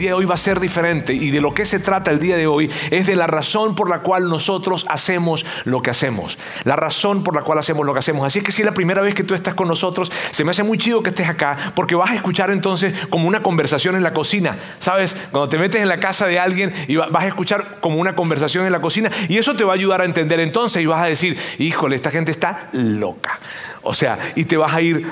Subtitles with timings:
[0.00, 2.36] Día de hoy va a ser diferente y de lo que se trata el día
[2.36, 6.38] de hoy es de la razón por la cual nosotros hacemos lo que hacemos.
[6.64, 8.26] La razón por la cual hacemos lo que hacemos.
[8.26, 10.62] Así que si es la primera vez que tú estás con nosotros, se me hace
[10.62, 14.12] muy chido que estés acá porque vas a escuchar entonces como una conversación en la
[14.12, 14.58] cocina.
[14.78, 15.14] ¿Sabes?
[15.30, 18.66] Cuando te metes en la casa de alguien y vas a escuchar como una conversación
[18.66, 21.06] en la cocina y eso te va a ayudar a entender entonces y vas a
[21.06, 23.38] decir, híjole, esta gente está loca.
[23.82, 25.06] O sea, y te vas a ir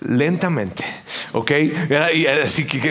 [0.00, 0.84] lentamente,
[1.32, 1.50] ¿ok?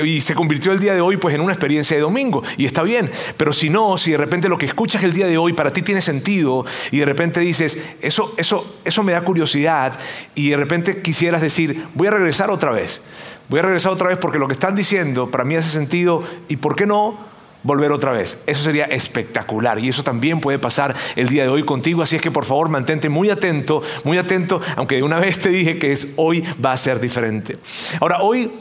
[0.04, 2.84] Y, se convirtió el día de hoy pues en una experiencia de domingo y está
[2.84, 5.72] bien, pero si no, si de repente lo que escuchas el día de hoy para
[5.72, 9.98] ti tiene sentido y de repente dices, eso, eso, eso me da curiosidad
[10.36, 13.02] y de repente quisieras decir, voy a regresar otra vez,
[13.50, 16.58] voy a regresar otra vez porque lo que están diciendo para mí hace sentido y
[16.58, 17.37] ¿por qué no?
[17.64, 18.38] Volver otra vez.
[18.46, 22.22] Eso sería espectacular y eso también puede pasar el día de hoy contigo, así es
[22.22, 25.92] que por favor mantente muy atento, muy atento, aunque de una vez te dije que
[25.92, 27.58] es hoy va a ser diferente.
[28.00, 28.52] Ahora, hoy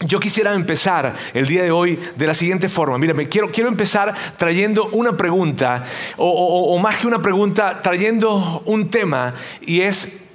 [0.00, 2.98] yo quisiera empezar el día de hoy de la siguiente forma.
[2.98, 5.84] Mírame, quiero, quiero empezar trayendo una pregunta,
[6.16, 10.28] o, o más que una pregunta, trayendo un tema, y es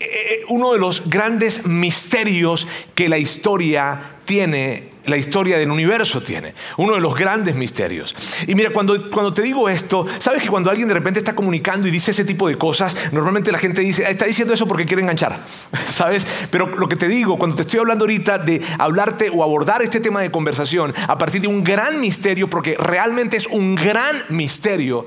[0.00, 6.54] eh, uno de los grandes misterios que la historia tiene la historia del universo tiene,
[6.76, 8.14] uno de los grandes misterios.
[8.46, 11.86] Y mira, cuando, cuando te digo esto, sabes que cuando alguien de repente está comunicando
[11.88, 14.86] y dice ese tipo de cosas, normalmente la gente dice, ah, está diciendo eso porque
[14.86, 15.38] quiere enganchar,
[15.88, 16.26] ¿sabes?
[16.50, 20.00] Pero lo que te digo, cuando te estoy hablando ahorita de hablarte o abordar este
[20.00, 25.06] tema de conversación a partir de un gran misterio, porque realmente es un gran misterio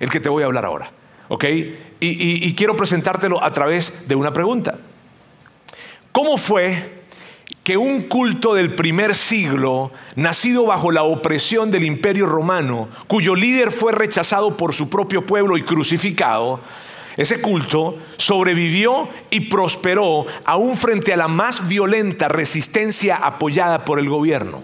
[0.00, 0.90] el que te voy a hablar ahora,
[1.28, 1.44] ¿ok?
[1.98, 4.78] y quiero presentártelo a través de una pregunta.
[6.12, 6.95] ¿Cómo fue
[7.66, 13.72] que un culto del primer siglo, nacido bajo la opresión del imperio romano, cuyo líder
[13.72, 16.60] fue rechazado por su propio pueblo y crucificado,
[17.16, 24.08] ese culto sobrevivió y prosperó aún frente a la más violenta resistencia apoyada por el
[24.08, 24.62] gobierno.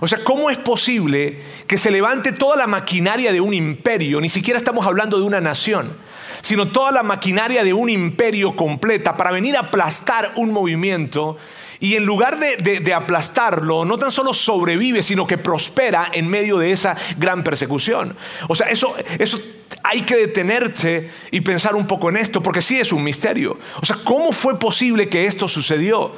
[0.00, 4.20] O sea, ¿cómo es posible que se levante toda la maquinaria de un imperio?
[4.20, 5.96] Ni siquiera estamos hablando de una nación,
[6.40, 11.38] sino toda la maquinaria de un imperio completa para venir a aplastar un movimiento
[11.82, 16.70] y en lugar de, aplastarlo, no tan solo sobrevive, sino que prospera en medio de
[16.70, 18.16] esa gran persecución.
[18.48, 19.40] O sea, eso, eso
[19.82, 23.58] hay que detenerse y pensar un poco en esto, porque sí es un misterio.
[23.80, 26.14] O sea, ¿cómo fue posible que esto sucedió?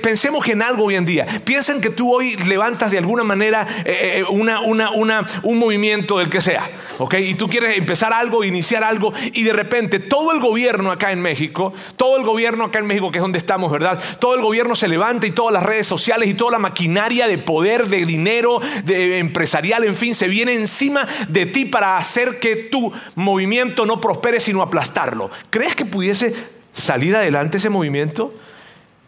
[0.00, 1.26] Pensemos en algo hoy en día.
[1.44, 6.40] Piensen que tú hoy levantas de alguna manera eh, eh, una, un movimiento del que
[6.40, 6.70] sea.
[7.18, 11.20] Y tú quieres empezar algo, iniciar algo, y de repente todo el gobierno acá en
[11.20, 14.00] México, todo el gobierno acá en México, que es donde estamos, ¿verdad?
[14.18, 17.38] Todo el gobierno se levanta y todas las redes sociales y toda la maquinaria de
[17.38, 22.56] poder, de dinero, de empresarial, en fin, se viene encima de ti para hacer que
[22.56, 25.30] tu movimiento no prospere, sino aplastarlo.
[25.50, 26.34] ¿Crees que pudiese
[26.72, 28.32] salir adelante ese movimiento?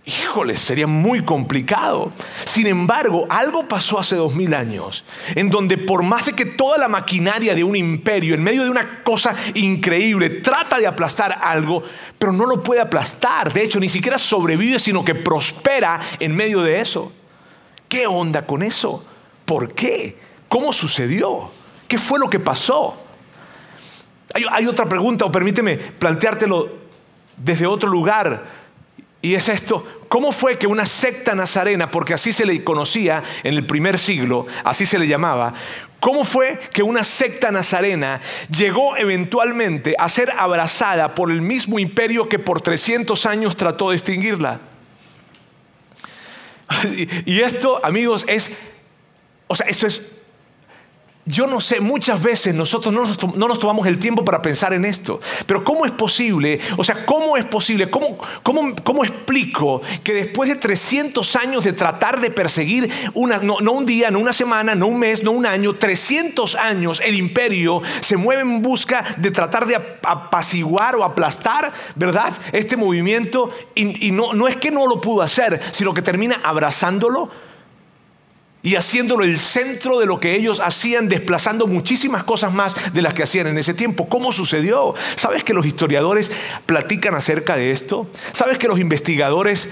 [0.08, 2.10] Híjole, sería muy complicado.
[2.44, 5.04] Sin embargo, algo pasó hace dos mil años,
[5.34, 8.70] en donde por más de que toda la maquinaria de un imperio, en medio de
[8.70, 11.82] una cosa increíble, trata de aplastar algo,
[12.18, 13.52] pero no lo puede aplastar.
[13.52, 17.12] De hecho, ni siquiera sobrevive, sino que prospera en medio de eso.
[17.88, 19.04] ¿Qué onda con eso?
[19.44, 20.18] ¿Por qué?
[20.48, 21.50] ¿Cómo sucedió?
[21.86, 22.96] ¿Qué fue lo que pasó?
[24.34, 26.68] Hay, otra pregunta, o permíteme planteártelo
[27.36, 28.57] desde otro lugar.
[29.20, 33.54] Y es esto, ¿cómo fue que una secta nazarena, porque así se le conocía en
[33.54, 35.54] el primer siglo, así se le llamaba,
[35.98, 42.28] cómo fue que una secta nazarena llegó eventualmente a ser abrazada por el mismo imperio
[42.28, 44.60] que por 300 años trató de extinguirla?
[47.24, 48.50] Y esto, amigos, es,
[49.48, 50.02] o sea, esto es
[51.28, 55.20] yo no sé, muchas veces nosotros no nos, tomamos el tiempo para pensar en esto.
[55.46, 56.58] Pero ¿cómo es posible?
[56.78, 57.90] O sea, ¿cómo es posible?
[57.90, 63.84] ¿Cómo, cómo, explico que después de 300 años de tratar de perseguir, una, no, un
[63.84, 68.16] día, no una semana, no un mes, no un año, 300 años, el imperio se
[68.16, 72.32] mueve en busca de tratar de apaciguar o aplastar, ¿verdad?
[72.52, 73.50] Este movimiento.
[73.74, 77.30] Y, y no, no es que no lo pudo hacer, sino que termina abrazándolo
[78.62, 83.14] y haciéndolo el centro de lo que ellos hacían, desplazando muchísimas cosas más de las
[83.14, 84.08] que hacían en ese tiempo.
[84.08, 84.94] ¿Cómo sucedió?
[85.16, 86.30] ¿Sabes que los historiadores
[86.66, 88.08] platican acerca de esto?
[88.32, 89.68] ¿Sabes que los investigadores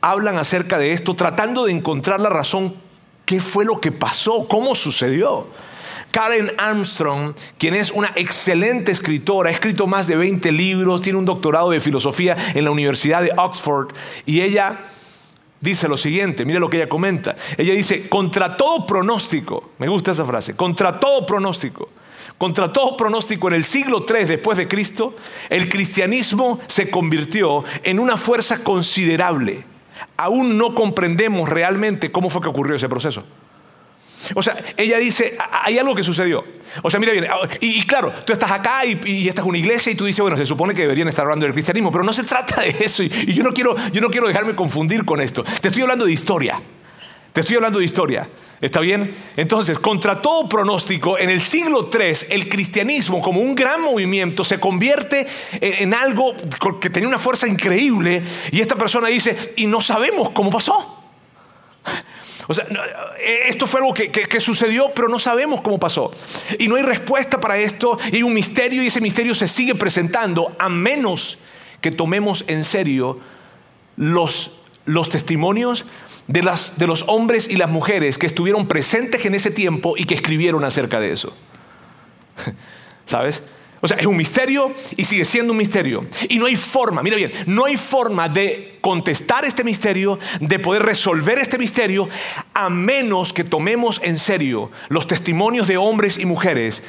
[0.00, 2.74] hablan acerca de esto, tratando de encontrar la razón?
[3.24, 4.46] ¿Qué fue lo que pasó?
[4.48, 5.46] ¿Cómo sucedió?
[6.10, 11.24] Karen Armstrong, quien es una excelente escritora, ha escrito más de 20 libros, tiene un
[11.24, 13.88] doctorado de filosofía en la Universidad de Oxford
[14.24, 14.78] y ella
[15.60, 17.36] dice lo siguiente, mire lo que ella comenta.
[17.56, 21.88] Ella dice, contra todo pronóstico, me gusta esa frase, contra todo pronóstico,
[22.38, 25.16] contra todo pronóstico en el siglo III después de Cristo,
[25.48, 29.64] el cristianismo se convirtió en una fuerza considerable.
[30.18, 33.24] Aún no comprendemos realmente cómo fue que ocurrió ese proceso.
[34.34, 36.44] O sea, ella dice, hay algo que sucedió.
[36.82, 37.26] O sea, mira bien,
[37.60, 40.36] y, claro, tú estás acá y, y, esta es una iglesia y tú dices, bueno,
[40.36, 43.08] se supone que deberían estar hablando del cristianismo, pero no se trata de eso y,
[43.34, 45.44] yo, no quiero, yo no quiero dejarme confundir con esto.
[45.44, 46.60] Te estoy hablando de historia.
[47.32, 48.28] Te estoy hablando de historia.
[48.60, 49.14] ¿Está bien?
[49.36, 54.58] Entonces, contra todo pronóstico, en el siglo III el cristianismo como un gran movimiento se
[54.58, 55.26] convierte
[55.60, 56.34] en, algo
[56.80, 61.04] que tenía una fuerza increíble y esta persona dice, y no sabemos cómo pasó.
[62.48, 62.66] O sea,
[63.18, 66.10] eh, esto fue algo que, que, sucedió, pero no sabemos cómo pasó.
[66.58, 69.74] Y no hay respuesta para esto, y hay un misterio, y ese misterio se sigue
[69.74, 71.38] presentando a menos
[71.80, 73.18] que tomemos en serio
[73.96, 74.52] los,
[74.84, 75.86] los testimonios
[76.28, 80.04] de, las, de los hombres y las mujeres que estuvieron presentes en ese tiempo y
[80.04, 81.32] que escribieron acerca de eso.
[83.06, 83.42] ¿Sabes?
[83.80, 86.06] O sea, es un misterio y sigue siendo un misterio.
[86.28, 90.82] Y no hay forma, mira bien, no hay forma de contestar este misterio, de poder
[90.82, 92.08] resolver este misterio,
[92.54, 96.82] a menos que tomemos en serio los testimonios de hombres y mujeres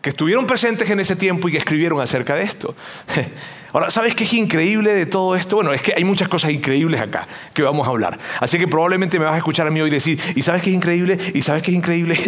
[0.00, 2.74] que estuvieron presentes en ese tiempo y que escribieron acerca de esto.
[3.72, 5.56] Ahora, ¿sabes qué es increíble de todo esto?
[5.56, 8.18] Bueno, es que hay muchas cosas increíbles acá que vamos a hablar.
[8.40, 10.76] Así que probablemente me vas a escuchar a mí hoy decir, ¿y sabes qué es
[10.76, 11.16] increíble?
[11.34, 12.18] ¿Y sabes qué es increíble?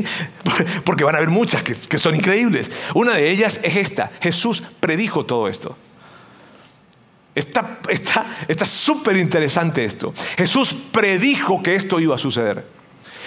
[0.85, 2.71] Porque van a haber muchas que, son increíbles.
[2.95, 4.11] Una de ellas es esta.
[4.21, 5.77] Jesús predijo todo esto.
[7.35, 10.15] Está súper interesante esto.
[10.39, 12.65] Jesús predijo que esto iba a suceder.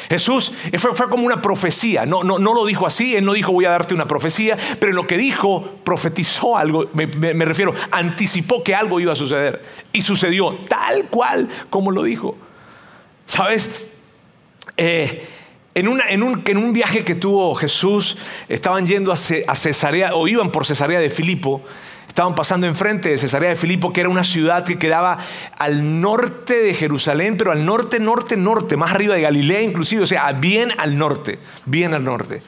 [0.09, 3.65] Jesús fue, como una profecía, no, no, no, lo dijo así, él no dijo voy
[3.65, 9.00] a darte una profecía, pero lo que dijo profetizó algo, me, refiero, anticipó que algo
[9.00, 9.62] iba a suceder
[9.92, 12.38] y sucedió tal cual como lo dijo.
[13.25, 13.69] ¿Sabes?
[14.77, 15.27] Eh,
[15.75, 18.18] en, una, en, un, en, un, viaje que tuvo Jesús,
[18.48, 21.62] estaban yendo a, a Cesarea, o iban por Cesarea de Filipo,
[22.18, 25.19] estaban pasando enfrente de Cesarea de Filipo, que era una ciudad que quedaba
[25.60, 30.08] al norte de Jerusalén, pero al norte, norte, norte, más arriba de Galilea inclusive, o
[30.08, 31.38] sea, bien al norte,
[31.68, 32.42] bien al norte.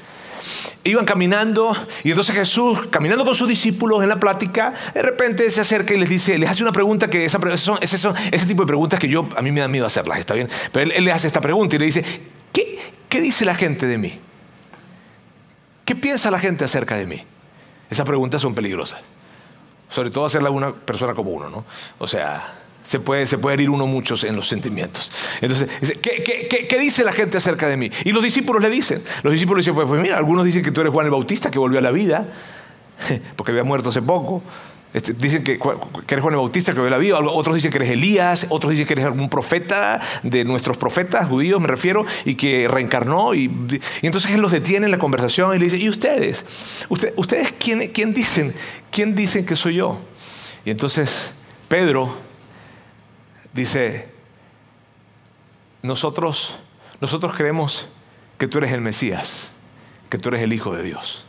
[0.83, 5.62] Iban caminando y entonces Jesús, caminando con sus discípulos en la plática, de repente se
[5.62, 7.38] acerca y les dice, les hace una pregunta que esa,
[7.80, 10.81] ese, tipo de preguntas que yo a mí me da miedo hacerlas, está bien, pero
[10.86, 12.04] él, él le hace esta pregunta y le dice,
[12.51, 14.19] ¿qué, ¿qué dice la gente de mí?
[15.86, 17.24] ¿Qué piensa la gente acerca de mí?
[17.92, 19.00] Esas preguntas son peligrosas.
[19.89, 21.65] Sobre todo hacerla una persona como uno, ¿no?
[21.97, 22.53] O sea,
[22.83, 25.12] se puede, se puede herir uno muchos en los sentimientos.
[25.41, 25.69] Entonces,
[26.01, 27.89] ¿qué, qué, qué, dice la gente acerca de mí?
[28.06, 29.03] Y los discípulos le dicen.
[29.24, 31.59] Los discípulos dicen, pues, pues mira, algunos dicen que tú eres Juan el Bautista, que
[31.59, 32.27] volvió a la vida,
[33.36, 34.41] porque había muerto hace poco.
[34.91, 37.19] Este, dicen que, eres Juan el Bautista, que ve la vida.
[37.19, 38.47] Otros dicen que eres Elías.
[38.50, 43.36] Otros dicen que eres algún profeta de nuestros profetas judíos, me refiero, y que reencarnó.
[43.36, 46.86] Y, entonces él los detiene en la conversación y le dice: ¿Y ustedes?
[46.89, 48.53] ¿Ustedes quién, quién dicen?
[48.91, 50.00] ¿Quién dicen que soy yo?
[50.65, 51.33] Y entonces
[51.68, 52.15] Pedro
[53.53, 54.07] dice:
[55.83, 56.56] Nosotros,
[57.00, 57.88] nosotros creemos
[58.39, 59.51] que tú eres el Mesías,
[60.09, 61.25] que tú eres el Hijo de Dios.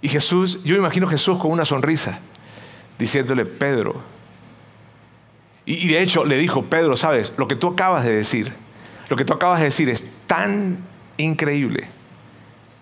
[0.00, 2.18] Y Jesús, yo imagino a Jesús con una sonrisa
[2.98, 4.02] diciéndole, Pedro,
[5.64, 8.52] y, de hecho le dijo, Pedro, sabes, lo que tú acabas de decir,
[9.08, 10.78] lo que tú acabas de decir es tan
[11.16, 11.86] increíble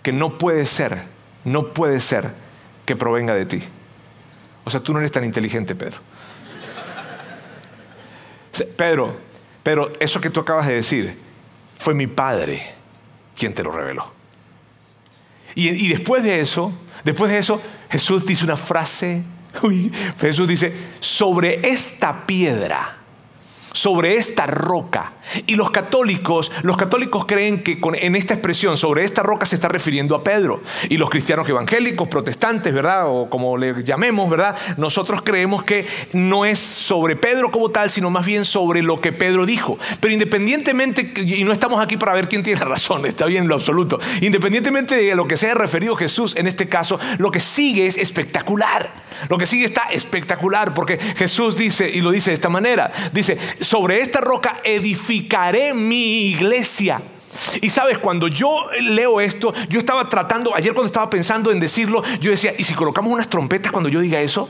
[0.03, 1.03] que no puede ser,
[1.45, 2.31] no puede ser
[2.87, 3.63] que provenga de ti.
[4.65, 5.99] O sea, tú no eres tan inteligente, Pedro.
[8.77, 9.17] Pedro,
[9.63, 11.17] pero eso que tú acabas de decir
[11.79, 12.75] fue mi padre
[13.37, 14.13] quien te lo reveló.
[15.55, 16.73] y después de eso,
[17.05, 19.23] después de eso, Jesús dice una frase
[20.21, 23.01] Jesús dice, sobre esta piedra
[23.73, 25.13] sobre esta roca.
[25.47, 29.69] Y los católicos, los católicos creen que en esta expresión sobre esta roca se está
[29.69, 30.61] refiriendo a Pedro.
[30.89, 33.07] Y los cristianos evangélicos, protestantes, ¿verdad?
[33.07, 34.57] O como le llamemos, ¿verdad?
[34.77, 39.13] Nosotros creemos que no es sobre Pedro como tal, sino más bien sobre lo que
[39.13, 39.79] Pedro dijo.
[40.01, 43.55] Pero independientemente, y no estamos aquí para ver quién tiene razón, está bien en lo
[43.55, 44.01] absoluto.
[44.21, 47.99] Independientemente de lo que se haya referido Jesús en este caso, lo que sigue es
[47.99, 48.91] espectacular.
[49.29, 53.37] Lo que sigue está espectacular porque Jesús dice, y lo dice de esta manera, dice,
[53.61, 57.01] sobre esta roca edificaré mi iglesia.
[57.63, 62.03] Y sabes, cuando yo leo esto, yo estaba tratando, ayer cuando estaba pensando en decirlo,
[62.21, 64.49] yo decía, ¿y si colocamos unas trompetas cuando yo diga eso?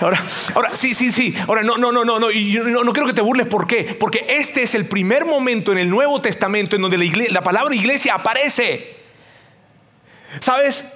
[0.00, 0.22] Ahora,
[0.54, 1.34] ahora, sí, sí, sí.
[1.46, 2.30] Ahora, no, no, no, no, no.
[2.30, 3.46] Y no, no quiero que te burles.
[3.46, 3.96] ¿Por qué?
[3.98, 7.74] Porque este es el primer momento en el Nuevo Testamento en donde la, la palabra
[7.74, 8.96] iglesia aparece.
[10.40, 10.93] ¿Sabes?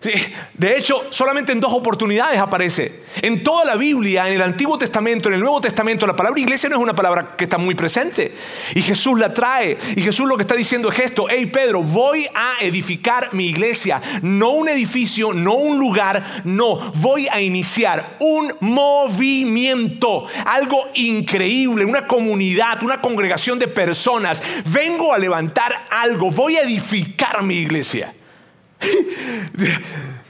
[0.00, 3.02] De hecho, solamente en dos oportunidades aparece.
[3.22, 6.68] En toda la Biblia, en el Antiguo Testamento, en el Nuevo Testamento, la palabra iglesia
[6.68, 8.32] no es una palabra que está muy presente.
[8.74, 9.76] Y Jesús la trae.
[9.96, 11.26] Y Jesús lo que está diciendo es esto.
[11.28, 14.00] Hey Pedro, voy a edificar mi iglesia.
[14.22, 16.76] No un edificio, no un lugar, no.
[16.96, 20.26] Voy a iniciar un movimiento.
[20.44, 24.42] Algo increíble, una comunidad, una congregación de personas.
[24.66, 26.30] Vengo a levantar algo.
[26.30, 28.12] Voy a edificar mi iglesia.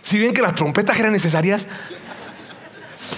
[0.03, 1.67] Si bien que las trompetas eran necesarias,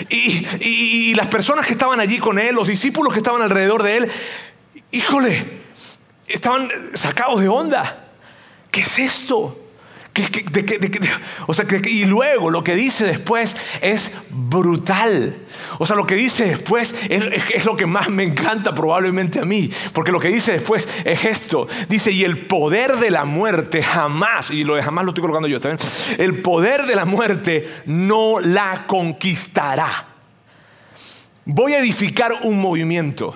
[0.08, 4.10] y, las personas que estaban allí con él, los discípulos que estaban alrededor de él,
[4.92, 5.44] híjole,
[6.26, 8.04] estaban sacados de onda.
[8.70, 9.57] ¿Qué es esto?
[11.46, 15.36] O sea, y luego lo que dice después es brutal.
[15.78, 19.70] O sea, lo que dice después es, lo que más me encanta probablemente a mí.
[19.92, 21.68] Porque lo que dice después es esto.
[21.88, 25.60] Dice, y el poder de la muerte jamás, y lo jamás lo estoy colocando yo
[25.60, 25.80] también,
[26.18, 30.06] el poder de la muerte no la conquistará.
[31.44, 33.34] Voy a edificar un movimiento.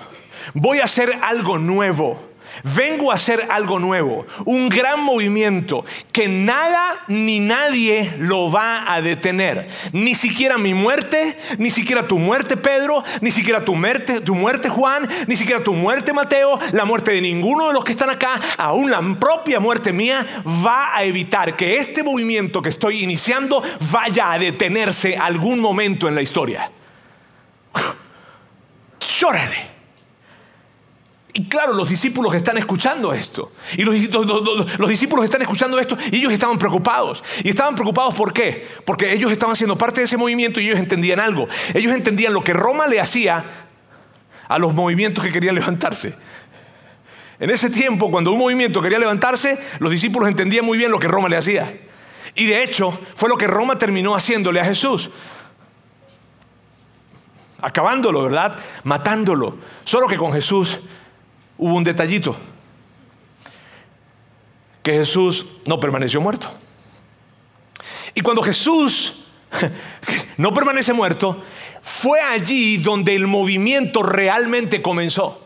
[0.53, 2.32] Voy a hacer algo nuevo.
[2.63, 9.01] Vengo a hacer algo nuevo, un gran movimiento que nada ni nadie lo va a
[9.01, 9.67] detener.
[9.91, 14.69] Ni siquiera mi muerte, ni siquiera tu muerte Pedro, ni siquiera tu muerte, tu muerte
[14.69, 18.39] Juan, ni siquiera tu muerte Mateo, la muerte de ninguno de los que están acá,
[18.57, 20.25] aún la propia muerte mía,
[20.65, 26.15] va a evitar que este movimiento que estoy iniciando vaya a detenerse algún momento en
[26.15, 26.71] la historia.
[29.19, 29.73] Llórale.
[31.35, 33.51] Y claro, los discípulos están escuchando esto.
[33.75, 33.95] Y los,
[34.87, 37.23] discípulos están escuchando esto y ellos estaban preocupados.
[37.43, 38.67] Y estaban preocupados ¿por qué?
[38.85, 41.47] Porque ellos estaban siendo parte de ese movimiento y ellos entendían algo.
[41.73, 43.43] Ellos entendían lo que Roma le hacía
[44.47, 46.13] a los movimientos que querían levantarse.
[47.39, 51.07] En ese tiempo, cuando un movimiento quería levantarse, los discípulos entendían muy bien lo que
[51.07, 51.73] Roma le hacía.
[52.35, 55.09] Y de hecho, fue lo que Roma terminó haciéndole a Jesús
[57.63, 58.59] acabándolo, ¿verdad?
[58.83, 59.57] Matándolo.
[59.85, 60.79] Solo que con Jesús
[61.57, 62.35] hubo un detallito,
[64.81, 66.49] que Jesús no permaneció muerto.
[68.15, 69.25] Y cuando Jesús
[70.37, 71.43] no permanece muerto,
[71.81, 75.42] fue allí donde el movimiento realmente comenzó.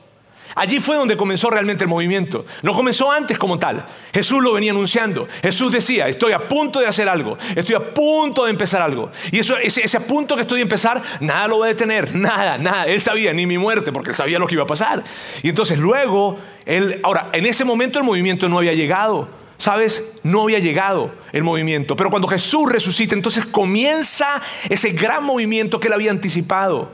[0.58, 2.44] Allí fue donde comenzó realmente el movimiento.
[2.64, 3.86] No comenzó antes como tal.
[4.12, 5.28] Jesús lo venía anunciando.
[5.44, 7.38] Jesús decía, estoy a punto de hacer algo.
[7.56, 9.12] Estoy a punto de empezar algo.
[9.32, 12.16] Y eso, ese, ese punto que estoy de empezar, nada lo va a detener.
[12.16, 12.88] Nada, nada.
[12.88, 15.04] Él sabía ni mi muerte porque él sabía lo que iba a pasar.
[15.44, 19.30] Y entonces luego, él, ahora, en ese momento el movimiento no había llegado.
[19.60, 20.04] ¿Sabes?
[20.24, 21.96] No había llegado el movimiento.
[21.96, 26.92] Pero cuando Jesús resucita, entonces comienza ese gran movimiento que él había anticipado.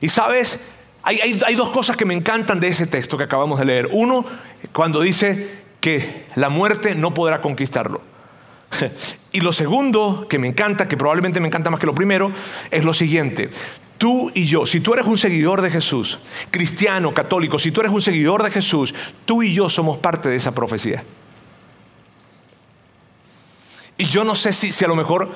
[0.00, 0.60] Y sabes,
[1.06, 3.88] hay, dos cosas que me encantan de ese texto que acabamos de leer.
[3.92, 4.26] Uno,
[4.72, 8.00] cuando dice que la muerte no podrá conquistarlo.
[9.32, 12.32] Y lo segundo, que me encanta, que probablemente me encanta más que lo primero,
[12.70, 13.50] es lo siguiente.
[13.98, 16.18] Tú y yo, si tú eres un seguidor de Jesús,
[16.50, 18.94] cristiano, católico, si tú eres un seguidor de Jesús,
[19.26, 21.04] tú y yo somos parte de esa profecía.
[23.98, 25.30] Y yo no sé si, si a lo mejor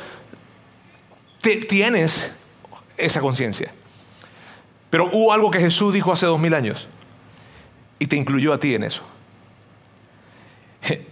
[1.43, 2.33] te, tienes
[2.97, 3.71] esa conciencia.
[4.91, 6.89] Pero hubo algo que Jesús dijo hace dos mil años
[7.99, 9.03] y te incluyó a ti en eso.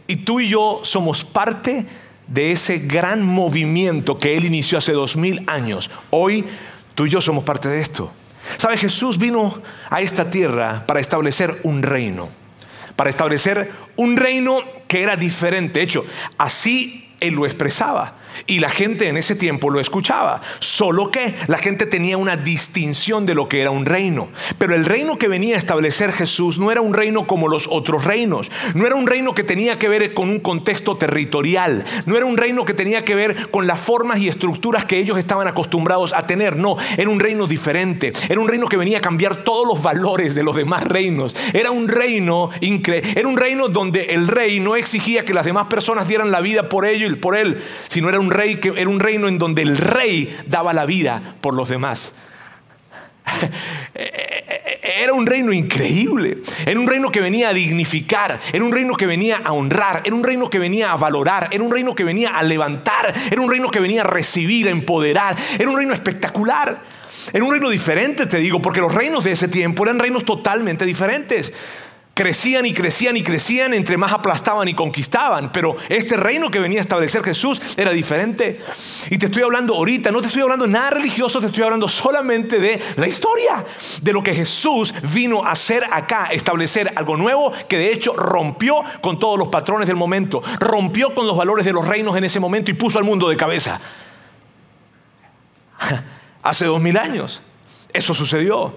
[0.06, 1.86] Y tú y yo somos parte
[2.26, 5.90] de ese gran movimiento que Él inició hace dos mil años.
[6.10, 6.44] Hoy
[6.94, 8.10] tú y yo somos parte de esto.
[8.56, 8.80] ¿Sabes?
[8.80, 12.30] Jesús vino a esta tierra para establecer un reino.
[12.96, 15.78] Para establecer un reino que era diferente.
[15.78, 16.04] De hecho,
[16.38, 18.14] así Él lo expresaba.
[18.46, 20.40] Y la gente en ese tiempo lo escuchaba.
[20.58, 24.28] Solo que la gente tenía una distinción de lo que era un reino.
[24.58, 28.04] Pero el reino que venía a establecer Jesús no era un reino como los otros
[28.04, 28.50] reinos.
[28.74, 31.84] No era un reino que tenía que ver con un contexto territorial.
[32.06, 35.18] No era un reino que tenía que ver con las formas y estructuras que ellos
[35.18, 36.56] estaban acostumbrados a tener.
[36.56, 38.12] No, era un reino diferente.
[38.28, 41.34] Era un reino que venía a cambiar todos los valores de los demás reinos.
[41.52, 43.12] Era un reino increíble.
[43.14, 46.68] Era un reino donde el rey no exigía que las demás personas dieran la vida
[46.68, 49.62] por ello y por él, sino era un rey que era un reino en donde
[49.62, 52.12] el rey daba la vida por los demás.
[54.82, 59.06] Era un reino increíble, era un reino que venía a dignificar, era un reino que
[59.06, 62.30] venía a honrar, era un reino que venía a valorar, era un reino que venía
[62.30, 66.78] a levantar, era un reino que venía a recibir, empoderar, era un reino espectacular,
[67.32, 70.84] era un reino diferente, te digo, porque los reinos de ese tiempo eran reinos totalmente
[70.84, 71.52] diferentes.
[72.18, 75.52] Crecían y crecían y crecían entre más aplastaban y conquistaban.
[75.52, 78.60] Pero este reino que venía a establecer Jesús era diferente.
[79.08, 82.58] Y te estoy hablando ahorita, no te estoy hablando nada religioso, te estoy hablando solamente
[82.58, 83.64] de la historia,
[84.02, 88.82] de lo que Jesús vino a hacer acá, establecer algo nuevo que de hecho rompió
[89.00, 92.40] con todos los patrones del momento, rompió con los valores de los reinos en ese
[92.40, 93.80] momento y puso al mundo de cabeza.
[96.42, 97.40] Hace dos mil años.
[97.92, 98.74] Eso sucedió.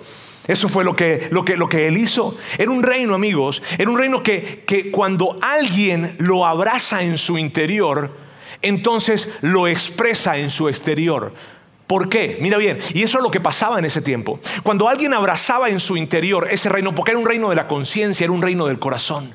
[0.52, 2.38] Eso fue lo que, lo, que, lo que él hizo.
[2.58, 3.64] Era un reino, amigos.
[3.78, 8.12] Era un reino que, que cuando alguien lo abraza en su interior,
[8.62, 11.34] entonces lo expresa en su exterior.
[11.88, 12.38] ¿Por qué?
[12.42, 14.42] Mira bien, y eso es lo que pasaba en ese tiempo.
[14.62, 18.26] Cuando alguien abrazaba en su interior ese reino, porque era un reino de la conciencia,
[18.26, 19.34] era un reino del corazón.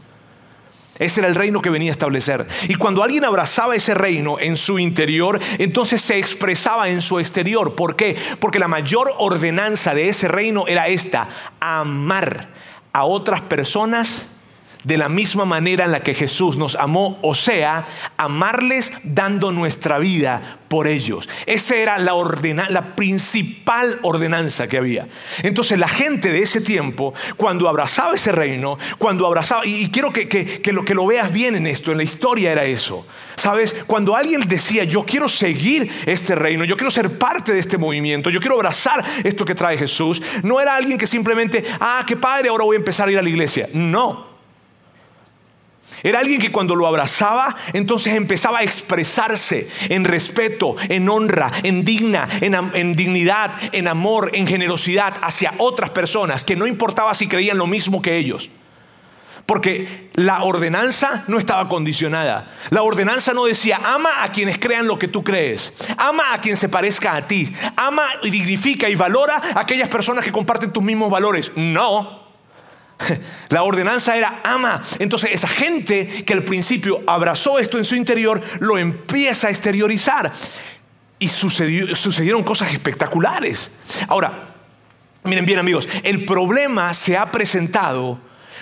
[0.98, 2.46] Ese era el reino que venía a establecer.
[2.68, 7.74] Y cuando alguien abrazaba ese reino en su interior, entonces se expresaba en su exterior.
[7.74, 8.16] ¿Por qué?
[8.40, 11.28] Porque la mayor ordenanza de ese reino era esta,
[11.60, 12.48] amar
[12.92, 14.26] a otras personas
[14.86, 19.98] de la misma manera en la que Jesús nos amó, o sea, amarles dando nuestra
[19.98, 21.28] vida por ellos.
[21.44, 22.12] Esa era la,
[22.68, 25.08] la principal ordenanza que había.
[25.42, 30.28] Entonces la gente de ese tiempo, cuando abrazaba ese reino, cuando abrazaba, y, quiero que,
[30.28, 33.04] que, lo, que lo veas bien en esto, en la historia era eso.
[33.34, 37.76] Sabes, cuando alguien decía, yo quiero seguir este reino, yo quiero ser parte de este
[37.76, 42.16] movimiento, yo quiero abrazar esto que trae Jesús, no era alguien que simplemente, ah, qué
[42.16, 43.68] padre, ahora voy a empezar a ir a la iglesia.
[43.72, 44.35] No.
[46.06, 51.84] Era alguien que cuando lo abrazaba, entonces empezaba a expresarse en respeto, en honra, en
[51.84, 57.58] digna, en, dignidad, en amor, en generosidad hacia otras personas, que no importaba si creían
[57.58, 58.50] lo mismo que ellos.
[59.46, 62.52] Porque la ordenanza no estaba condicionada.
[62.70, 65.72] La ordenanza no decía, ama a quienes crean lo que tú crees.
[65.98, 67.52] Ama a quien se parezca a ti.
[67.74, 71.50] Ama y dignifica y valora a aquellas personas que comparten tus mismos valores.
[71.56, 72.25] No.
[73.48, 74.82] La ordenanza era ama.
[74.98, 80.32] Entonces esa gente que al principio abrazó esto en su interior, lo empieza a exteriorizar.
[81.18, 83.70] Y sucedieron cosas espectaculares.
[84.08, 84.48] Ahora,
[85.24, 88.20] miren bien amigos, el problema se ha presentado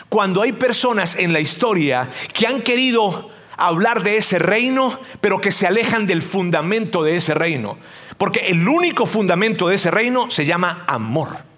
[0.08, 5.50] cuando hay personas en la historia que han querido hablar de ese reino, pero que
[5.50, 7.76] se alejan del fundamento de ese reino.
[8.18, 11.53] Porque el único fundamento de ese reino se llama amor.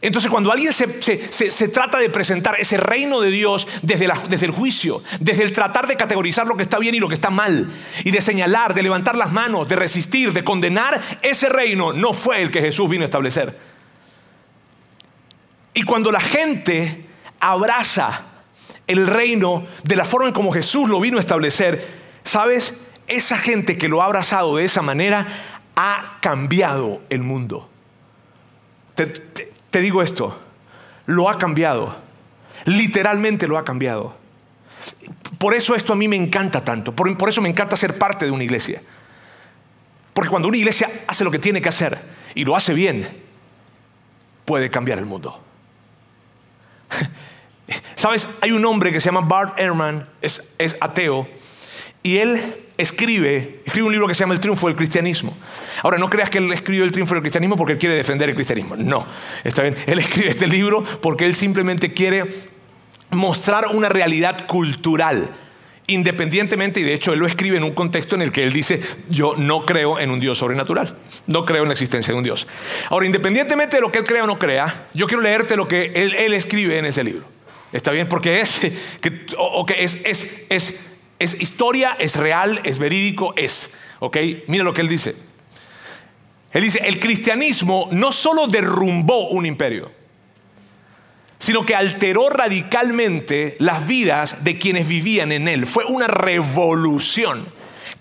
[0.00, 5.42] Entonces cuando alguien se, trata de presentar ese reino de Dios desde, el juicio, desde
[5.42, 7.72] el tratar de categorizar lo que está bien y lo que está mal,
[8.04, 12.42] y de señalar, de levantar las manos, de resistir, de condenar, ese reino no fue
[12.42, 13.58] el que Jesús vino a establecer.
[15.72, 17.06] Y cuando la gente
[17.40, 18.22] abraza
[18.86, 21.86] el reino de la forma en como Jesús lo vino a establecer,
[22.22, 22.74] ¿sabes?
[23.06, 25.26] Esa gente que lo ha abrazado de esa manera
[25.74, 27.70] ha cambiado el mundo
[29.04, 30.38] te digo esto,
[31.06, 31.96] lo ha cambiado.
[32.64, 34.16] Literalmente lo ha cambiado.
[35.38, 36.92] Por eso esto a mí me encanta tanto.
[36.94, 38.82] Por, eso me encanta ser parte de una iglesia.
[40.12, 41.98] Porque cuando una iglesia hace lo que tiene que hacer
[42.34, 43.06] y lo hace bien,
[44.44, 45.40] puede cambiar el mundo.
[47.96, 51.28] Sabes, hay un hombre que se llama Bart Ehrman, es, es ateo,
[52.02, 55.36] y él escribe, escribe un libro que se llama El triunfo del cristianismo.
[55.82, 58.34] Ahora, no creas que él escribe el triunfo del cristianismo porque él quiere defender el
[58.34, 58.74] cristianismo.
[58.74, 59.06] No,
[59.44, 59.76] está bien.
[59.86, 62.24] Él escribe este libro porque él simplemente quiere
[63.10, 65.28] mostrar una realidad cultural.
[65.88, 68.80] Independientemente, y de hecho él lo escribe en un contexto en el que él dice,
[69.10, 72.46] yo no creo en un Dios sobrenatural, no creo en la existencia de un Dios.
[72.88, 75.92] Ahora, independientemente de lo que él crea o no crea, yo quiero leerte lo que
[75.94, 77.26] él, escribe en ese libro.
[77.72, 78.08] ¿Está bien?
[78.08, 78.58] Porque es,
[79.02, 79.26] que,
[79.78, 80.74] es, es, es
[81.18, 83.74] es historia, es real, es verídico, es.
[84.00, 84.18] ¿Ok?
[84.48, 85.14] Mira lo que él dice.
[86.52, 89.90] Él dice, el cristianismo no solo derrumbó un imperio,
[91.38, 95.66] sino que alteró radicalmente las vidas de quienes vivían en él.
[95.66, 97.46] Fue una revolución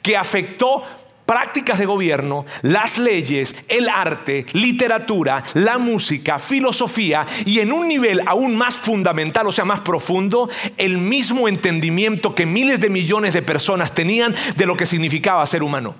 [0.01, 0.83] que afectó
[1.25, 8.21] prácticas de gobierno, las leyes, el arte, literatura, la música, filosofía y en un nivel
[8.27, 13.41] aún más fundamental, o sea, más profundo, el mismo entendimiento que miles de millones de
[13.41, 15.95] personas tenían de lo que significaba ser humano.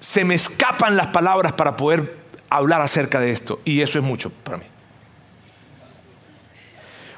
[0.00, 2.16] Se me escapan las palabras para poder
[2.48, 4.64] hablar acerca de esto y eso es mucho para mí.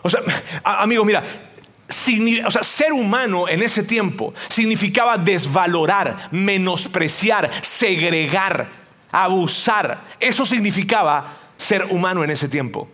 [0.02, 0.20] O sea,
[0.64, 1.47] amigo, mira,
[2.44, 8.68] o sea, ser humano en ese tiempo significaba desvalorar, menospreciar, segregar,
[9.10, 9.98] abusar.
[10.20, 12.88] Eso significaba ser humano en ese tiempo.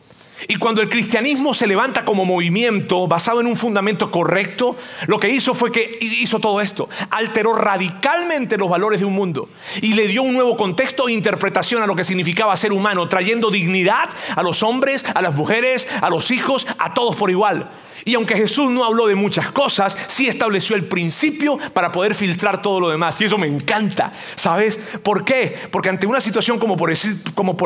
[0.49, 4.77] Y cuando el cristianismo se levanta como movimiento basado en un fundamento correcto,
[5.07, 6.89] lo que hizo fue que hizo todo esto.
[7.11, 9.49] Alteró radicalmente los valores de un mundo
[9.81, 13.51] y le dio un nuevo contexto e interpretación a lo que significaba ser humano, trayendo
[13.51, 17.71] dignidad a los hombres, a las mujeres, a los hijos, a todos por igual.
[18.05, 22.61] Y aunque Jesús no habló de muchas cosas, sí estableció el principio para poder filtrar
[22.61, 23.21] todo lo demás.
[23.21, 24.13] Y eso me encanta.
[24.37, 25.57] ¿Sabes por qué?
[25.71, 26.91] Porque ante una situación como por,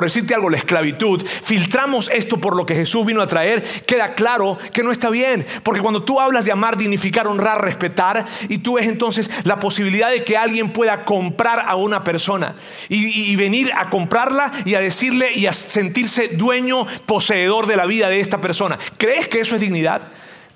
[0.04, 4.58] decirte algo, la esclavitud, filtramos esto por lo que Jesús vino a traer, queda claro
[4.72, 5.46] que no está bien.
[5.62, 10.10] Porque cuando tú hablas de amar, dignificar, honrar, respetar, y tú ves entonces la posibilidad
[10.10, 12.54] de que alguien pueda comprar a una persona
[12.88, 17.86] y, y venir a comprarla y a decirle y a sentirse dueño, poseedor de la
[17.86, 18.78] vida de esta persona.
[18.96, 20.02] ¿Crees que eso es dignidad?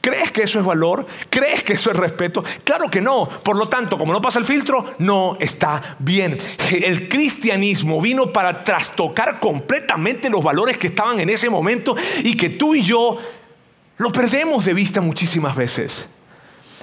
[0.02, 1.06] ¿Crees que eso es valor?
[1.30, 2.42] ¿Crees que eso es respeto?
[2.64, 3.28] Claro que no.
[3.28, 6.36] Por lo tanto, como no pasa el filtro, no está bien.
[6.72, 12.50] El cristianismo vino para trastocar completamente los valores que estaban en ese momento y que
[12.50, 13.16] tú y yo
[13.98, 16.08] lo perdemos de vista muchísimas veces.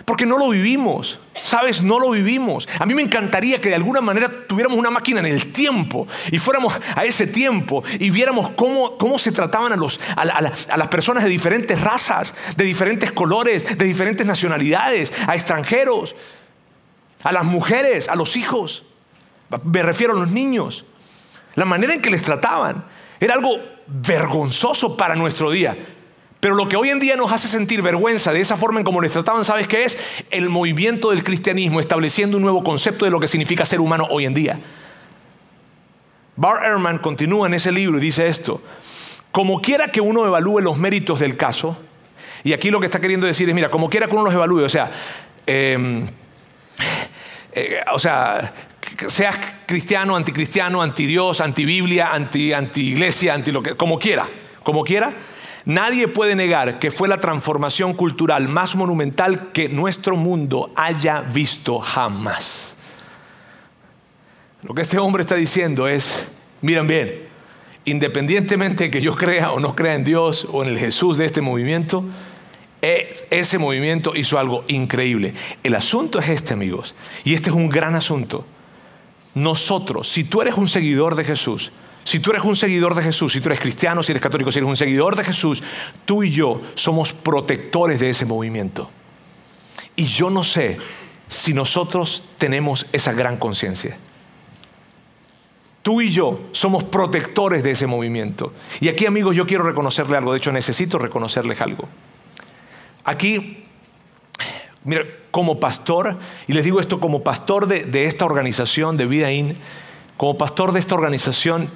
[0.10, 1.20] Porque no lo vivimos.
[1.36, 1.84] ¿Sabes?
[1.84, 2.68] No lo vivimos.
[2.80, 6.40] A mí me encantaría que de alguna manera tuviéramos una máquina en el tiempo y
[6.40, 10.88] fuéramos a ese tiempo y viéramos cómo, cómo se trataban a, los, a, a, las
[10.88, 16.16] personas de diferentes razas, de diferentes colores, de diferentes nacionalidades, a extranjeros,
[17.22, 18.86] a las mujeres, a los hijos.
[19.64, 20.86] Me refiero a los niños.
[21.54, 22.84] La manera en que les trataban
[23.20, 25.78] era algo vergonzoso para nuestro día.
[26.40, 29.02] Pero lo que hoy en día nos hace sentir vergüenza de esa forma en cómo
[29.02, 29.98] les trataban, ¿sabes qué es?
[30.30, 34.26] El movimiento del cristianismo estableciendo un nuevo concepto de lo que significa ser humano hoy
[34.26, 34.58] en día.
[36.38, 38.62] Bar Ehrman continúa en ese libro y dice esto,
[39.34, 41.78] como quiera que uno evalúe los méritos del caso,
[42.46, 44.64] y aquí lo que está queriendo decir es, mira, como quiera que uno los evalúe,
[44.64, 44.90] o sea,
[45.46, 46.08] em,
[47.52, 48.54] eh, o sea,
[49.10, 54.26] seas cristiano, anticristiano, antidios, antibiblia, anti, anti iglesia, anti lo que, como quiera,
[54.64, 55.14] como quiera,
[55.66, 61.80] Nadie puede negar que fue la transformación cultural más monumental que nuestro mundo haya visto
[61.80, 62.76] jamás.
[64.64, 66.28] Lo que este hombre está diciendo es,
[66.62, 67.28] miren bien,
[67.86, 71.26] independientemente de que yo crea o no crea en Dios o en el Jesús de
[71.26, 72.04] este movimiento,
[72.82, 75.34] e, ese movimiento hizo algo increíble.
[75.64, 78.46] El asunto es este, amigos, y este es un gran asunto.
[79.36, 81.72] Nosotros, si tú eres un seguidor de Jesús,
[82.04, 84.60] si tú eres un seguidor de Jesús, si tú eres cristiano, si eres católico, si
[84.60, 85.62] eres un seguidor de Jesús,
[86.06, 88.90] tú y yo somos protectores de ese movimiento.
[89.96, 90.78] Y yo no sé
[91.28, 93.98] si nosotros tenemos esa gran conciencia.
[95.82, 98.54] Tú y yo somos protectores de ese movimiento.
[98.80, 100.32] Y aquí, amigos, yo quiero reconocerle algo.
[100.32, 101.88] De hecho, necesito reconocerles algo.
[103.04, 103.66] Aquí,
[104.84, 109.32] mira, como pastor, y les digo esto como pastor de, de esta organización de Vida
[109.32, 109.58] In,
[110.18, 111.70] como pastor de esta organización,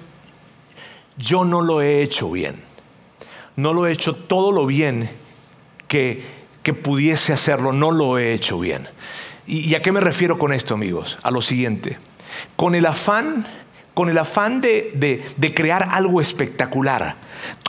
[1.18, 2.64] yo no lo he hecho bien.
[3.56, 5.10] No lo he hecho todo lo bien
[5.88, 6.26] que,
[6.64, 8.88] que pudiese hacerlo, no lo he hecho bien.
[9.46, 11.18] ¿Y, a qué me refiero con esto, amigos?
[11.22, 11.98] A lo siguiente.
[12.56, 13.46] Con el afán,
[13.94, 14.92] con el afán de,
[15.36, 17.16] de, crear algo espectacular,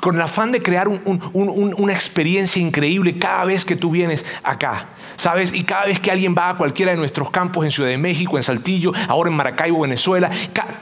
[0.00, 4.88] con el afán de crear una experiencia increíble cada vez que tú vienes acá.
[5.16, 5.54] ¿Sabes?
[5.54, 8.36] Y cada vez que alguien va a cualquiera de nuestros campos en Ciudad de México,
[8.36, 10.30] en Saltillo, ahora en Maracaibo, Venezuela,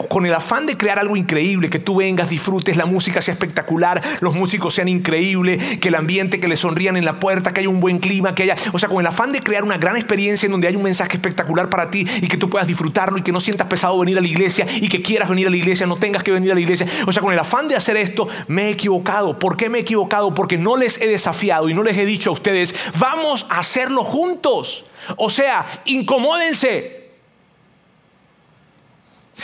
[0.09, 4.03] con el afán de crear algo increíble, que tú vengas, disfrutes, la música sea espectacular,
[4.21, 7.69] los músicos sean increíbles, que el ambiente, que le sonrían en la puerta, que haya
[7.69, 10.47] un buen clima, que haya, o sea, con el afán de crear una gran experiencia
[10.47, 13.33] en donde hay un mensaje espectacular para ti y que tú puedas disfrutarlo y que
[13.33, 15.97] no sientas pesado venir a la iglesia y que quieras venir a la iglesia, no
[15.97, 16.87] tengas que venir a la iglesia.
[17.07, 19.39] O sea, con el afán de hacer esto, me he equivocado.
[19.39, 20.35] ¿Por qué me he equivocado?
[20.35, 24.03] Porque no les he desafiado y no les he dicho a ustedes, vamos a hacerlo
[24.03, 24.85] juntos.
[25.17, 27.11] O sea, incomódense.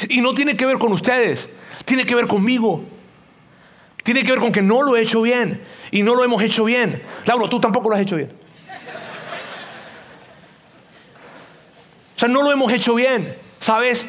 [0.08, 1.48] Y no tiene que ver con ustedes,
[1.84, 2.84] tiene que ver conmigo.
[4.02, 6.64] Tiene que ver con que no lo he hecho bien y no lo hemos hecho
[6.64, 7.02] bien.
[7.26, 8.32] Lauro, tú tampoco lo has hecho bien.
[12.16, 14.06] O sea, no lo hemos hecho bien, ¿sabes?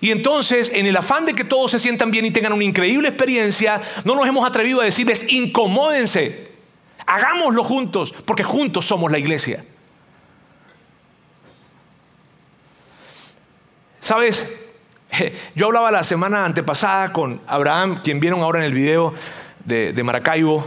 [0.00, 3.08] Y entonces, en el afán de que todos se sientan bien y tengan una increíble
[3.08, 6.50] experiencia, no nos hemos atrevido a decirles, incomódense,
[7.06, 9.64] hagámoslo juntos, porque juntos somos la iglesia.
[14.00, 14.46] Sabes,
[15.54, 19.14] yo hablaba la semana antepasada con Abraham, quien vieron ahora en el video
[19.64, 20.66] de, Maracaibo,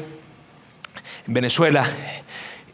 [1.28, 1.90] en Venezuela,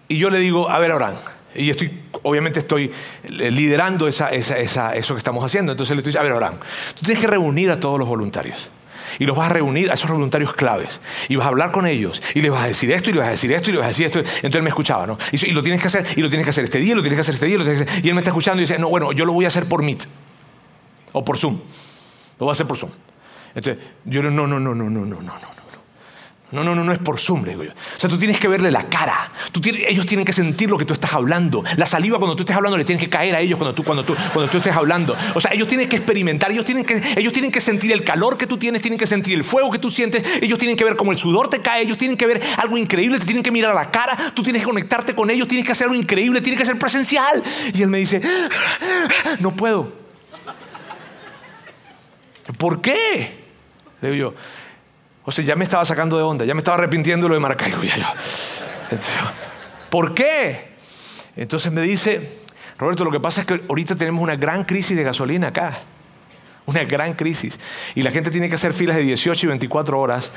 [0.09, 1.15] y yo le digo, a ver Abraham,
[1.55, 2.91] y estoy, obviamente estoy
[3.27, 6.59] liderando eso que estamos haciendo, entonces le estoy diciendo, a ver Abraham,
[6.95, 8.69] tú tienes que reunir a todos los voluntarios.
[9.17, 10.99] Y los vas a reunir a esos voluntarios claves.
[11.29, 12.21] Y vas a hablar con ellos.
[12.35, 13.87] Y les vas a decir esto, y les vas a decir esto, y les vas
[13.87, 14.19] a decir esto.
[14.19, 15.17] Entonces él me escuchaba, ¿no?
[15.31, 17.17] Y, lo tienes que hacer, y lo tienes que hacer este día, y lo tienes
[17.17, 18.05] que hacer este día, y, lo tienes que hacer.
[18.05, 19.81] y él me está escuchando y dice, no, bueno, yo lo voy a hacer por
[19.81, 20.03] Meet.
[21.11, 21.55] O por Zoom.
[22.39, 22.91] Lo voy a hacer por Zoom.
[23.55, 25.58] Entonces, yo no, no, no, no, no, no, no, no.
[26.51, 27.71] No, no, no, no es por Zoom, le digo yo.
[27.71, 29.31] O sea, tú tienes que verle la cara.
[29.87, 31.63] ellos tienen que sentir lo que tú estás hablando.
[31.77, 34.03] La saliva cuando tú estés hablando le tiene que caer a ellos cuando tú, cuando
[34.03, 35.15] tú, cuando tú estés hablando.
[35.35, 38.35] O sea, ellos tienen que experimentar, ellos tienen que, ellos tienen que sentir el calor
[38.35, 40.95] que tú tienes, tienen que sentir el fuego que tú sientes, ellos tienen que ver
[40.95, 43.71] cómo el sudor te cae, ellos tienen que ver algo increíble, te tienen que mirar
[43.71, 46.57] a la cara, tú tienes que conectarte con ellos, tienes que hacer algo increíble, tiene
[46.57, 47.43] que ser presencial.
[47.75, 48.21] Y él me dice,
[49.39, 49.91] no puedo.
[52.57, 53.37] ¿Por qué?
[54.01, 54.58] Le digo yo,
[55.29, 57.83] o sea, ya me estaba sacando de onda, ya me estaba arrepintiendo lo de Maracaibo.
[57.83, 58.15] Ya
[59.91, 60.69] ¿Por qué?
[61.35, 62.41] Entonces me dice,
[62.79, 65.77] Roberto, lo que pasa es que ahorita tenemos una gran crisis de gasolina acá.
[66.65, 67.59] Una gran crisis.
[67.93, 70.31] Y la gente tiene que hacer filas de 18 y 24 horas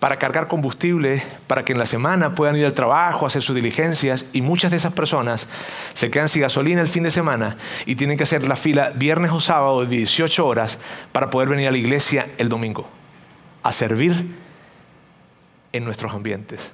[0.00, 4.24] para cargar combustible, para que en la semana puedan ir al trabajo, hacer sus diligencias.
[4.32, 5.48] Y muchas de esas personas
[5.92, 9.32] se quedan sin gasolina el fin de semana y tienen que hacer la fila viernes
[9.32, 10.78] o sábado de 18 horas
[11.12, 13.01] para poder venir a la iglesia el domingo
[13.62, 14.34] a servir
[15.72, 16.72] en nuestros ambientes.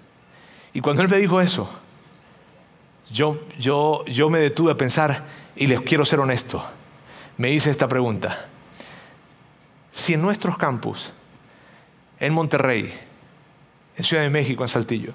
[0.72, 1.68] Y cuando él me dijo eso,
[3.10, 5.24] yo, yo, yo me detuve a pensar
[5.56, 6.64] y les quiero ser honesto.
[7.36, 8.46] Me hice esta pregunta.
[9.92, 11.12] Si en nuestros campus,
[12.20, 12.92] en Monterrey,
[13.96, 15.12] en Ciudad de México, en Saltillo,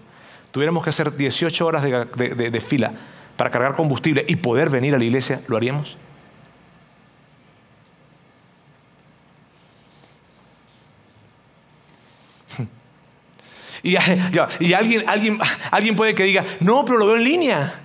[0.52, 2.94] tuviéramos que hacer 18 horas de fila
[3.38, 5.98] para cargar combustible y poder venir a la iglesia, ¿lo haríamos?
[13.84, 13.98] Y,
[14.74, 17.82] alguien, alguien, alguien puede que diga, no, pero lo veo en línea.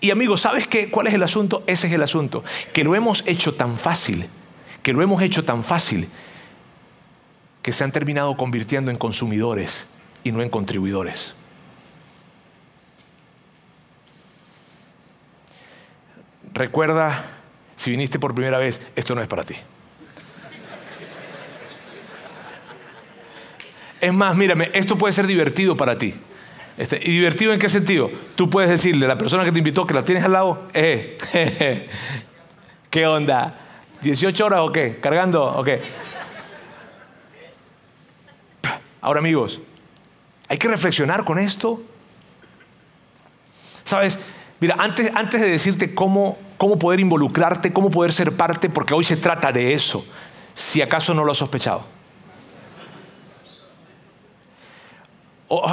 [0.00, 0.90] Y amigos, ¿sabes qué?
[0.90, 1.62] ¿Cuál es el asunto?
[1.66, 2.44] Ese es el asunto.
[2.74, 4.28] Que lo hemos hecho tan fácil,
[4.82, 6.08] que lo hemos hecho tan fácil,
[7.62, 9.86] que se han terminado convirtiendo en consumidores
[10.24, 11.34] y no en contribuidores.
[16.52, 17.24] Recuerda,
[17.76, 19.54] si viniste por primera vez, esto no es para ti.
[24.04, 26.12] Es más, mírame, esto puede ser divertido para ti.
[26.76, 28.10] Este, ¿Y divertido en qué sentido?
[28.36, 31.16] Tú puedes decirle a la persona que te invitó, que la tienes al lado, eh,
[32.90, 33.58] ¿qué onda?
[34.02, 34.98] ¿18 horas o qué?
[35.00, 35.80] ¿Cargando o qué?
[39.00, 39.58] Ahora amigos,
[40.48, 41.82] hay que reflexionar con esto.
[43.84, 44.18] Sabes,
[44.60, 49.04] mira, antes, antes de decirte cómo, cómo poder involucrarte, cómo poder ser parte, porque hoy
[49.04, 50.06] se trata de eso,
[50.52, 51.93] si acaso no lo has sospechado.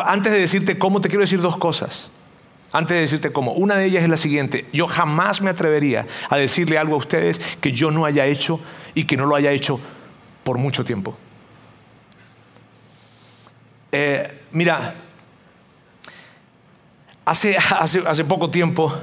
[0.06, 2.12] Antes de decirte cómo, te quiero decir dos cosas.
[2.72, 3.52] Antes de decirte cómo.
[3.54, 4.66] Una de ellas es la siguiente.
[4.72, 8.60] Yo jamás me atrevería a decirle algo a ustedes que yo no haya hecho
[8.94, 9.80] y que no lo haya hecho
[10.44, 11.18] por mucho tiempo.
[13.92, 14.94] Eh, mira,
[17.26, 18.94] hace, hace, hace poco tiempo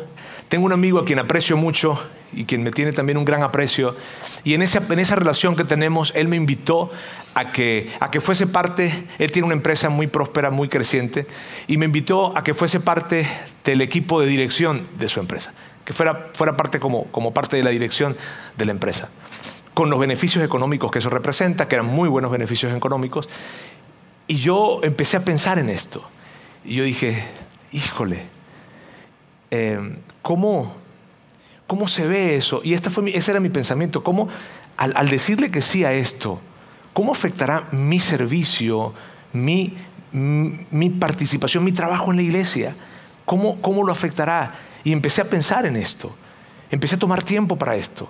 [0.49, 2.01] tengo un amigo a quien aprecio mucho
[2.33, 3.97] y quien me tiene también un gran aprecio.
[4.45, 6.91] Y en esa, en esa relación que tenemos, él me invitó
[7.35, 11.27] a que, a que fuese parte, él tiene una empresa muy próspera, muy creciente,
[11.67, 13.27] y me invitó a que fuese parte
[13.65, 15.53] del equipo de dirección de su empresa,
[15.85, 18.17] que fuera, fuera parte como, como parte de la dirección
[18.57, 19.09] de la empresa,
[19.75, 23.29] con los beneficios económicos que eso representa, que eran muy buenos beneficios económicos.
[24.27, 26.03] Y yo empecé a pensar en esto.
[26.65, 27.25] Y yo dije,
[27.71, 28.25] híjole,
[29.51, 30.77] eh, ¿cómo,
[31.69, 32.61] ¿cómo se ve eso?
[32.65, 34.29] Y este fue ese era mi pensamiento, ¿cómo
[34.77, 36.41] al decirle que sí a esto,
[36.93, 38.95] ¿cómo afectará mi servicio,
[39.33, 39.77] mi,
[40.13, 42.75] mi participación, mi trabajo en la iglesia?
[43.25, 44.55] ¿Cómo, ¿Cómo lo afectará?
[44.85, 46.15] Y empecé a pensar en esto.
[46.71, 48.09] Empecé a tomar tiempo para esto.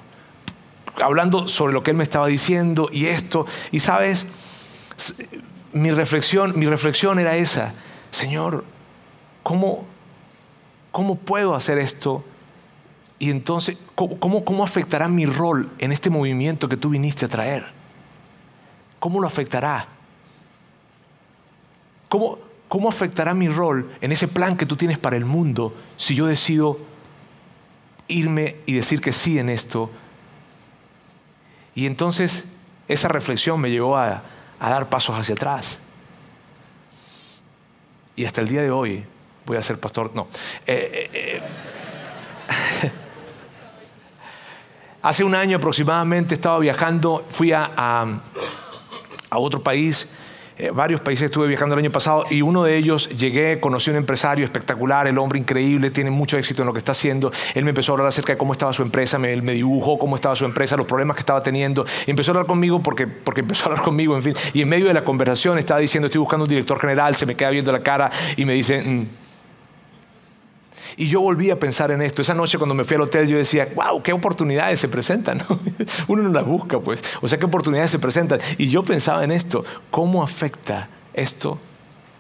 [1.02, 3.44] Hablando sobre lo que él me estaba diciendo y esto.
[3.72, 4.26] Y sabes,
[5.72, 7.74] mi reflexión, mi reflexión era esa.
[8.10, 8.64] Señor,
[9.42, 9.86] ¿cómo,
[10.92, 12.24] cómo puedo hacer esto?
[13.18, 17.66] Y entonces, ¿cómo, ¿cómo afectará mi rol en este movimiento que tú viniste a traer?
[19.00, 19.88] ¿Cómo lo afectará?
[22.08, 26.14] ¿Cómo, ¿Cómo afectará mi rol en ese plan que tú tienes para el mundo si
[26.14, 26.78] yo decido
[28.06, 29.90] irme y decir que sí en esto?
[31.74, 32.44] Y entonces
[32.88, 34.22] esa reflexión me llevó a,
[34.60, 35.78] dar pasos hacia atrás.
[38.16, 39.04] Y hasta el día de hoy
[39.46, 40.10] voy a ser pastor.
[40.14, 40.28] No.
[40.66, 41.40] Eh, eh,
[42.52, 42.90] eh.
[45.02, 48.20] Hace un año aproximadamente estaba viajando, fui a
[49.30, 50.08] a otro país.
[50.60, 53.92] Eh, varios países estuve viajando el año pasado y uno de ellos llegué, conocí a
[53.92, 57.30] un empresario espectacular, el hombre increíble, tiene mucho éxito en lo que está haciendo.
[57.54, 60.16] Él me empezó a hablar acerca de cómo estaba su empresa, me, me dibujó cómo
[60.16, 61.86] estaba su empresa, los problemas que estaba teniendo.
[62.08, 64.34] Empezó a hablar conmigo porque, porque empezó a hablar conmigo, en fin.
[64.52, 67.36] Y en medio de la conversación estaba diciendo, estoy buscando un director general, se me
[67.36, 68.82] queda viendo la cara y me dice...
[68.82, 69.06] Mm".
[70.96, 72.22] Y yo volví a pensar en esto.
[72.22, 75.40] Esa noche cuando me fui al hotel yo decía, wow, qué oportunidades se presentan.
[76.08, 77.02] Uno no las busca, pues.
[77.20, 78.40] O sea, qué oportunidades se presentan.
[78.56, 81.58] Y yo pensaba en esto, ¿cómo afecta esto,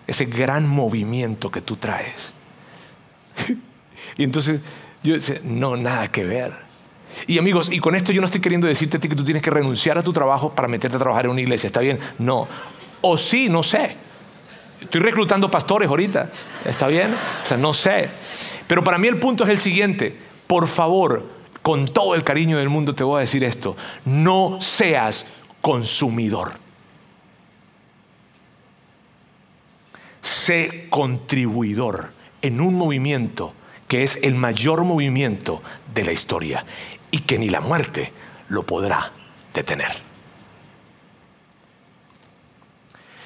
[0.06, 2.32] ese gran movimiento que tú traes?
[4.16, 4.60] y entonces
[5.02, 6.68] yo decía, no, nada que ver.
[7.26, 9.42] Y amigos, y con esto yo no estoy queriendo decirte a ti que tú tienes
[9.42, 11.98] que renunciar a tu trabajo para meterte a trabajar en una iglesia, ¿está bien?
[12.18, 12.46] No.
[13.00, 13.96] O sí, no sé.
[14.80, 16.30] Estoy reclutando pastores ahorita,
[16.64, 17.12] ¿está bien?
[17.42, 18.08] O sea, no sé.
[18.68, 20.16] Pero para mí el punto es el siguiente.
[20.46, 21.26] Por favor,
[21.62, 23.76] con todo el cariño del mundo te voy a decir esto.
[24.04, 25.26] No seas
[25.60, 26.52] consumidor.
[30.20, 33.54] Sé contribuidor en un movimiento
[33.88, 35.62] que es el mayor movimiento
[35.94, 36.64] de la historia
[37.10, 38.12] y que ni la muerte
[38.50, 39.10] lo podrá
[39.54, 39.90] detener.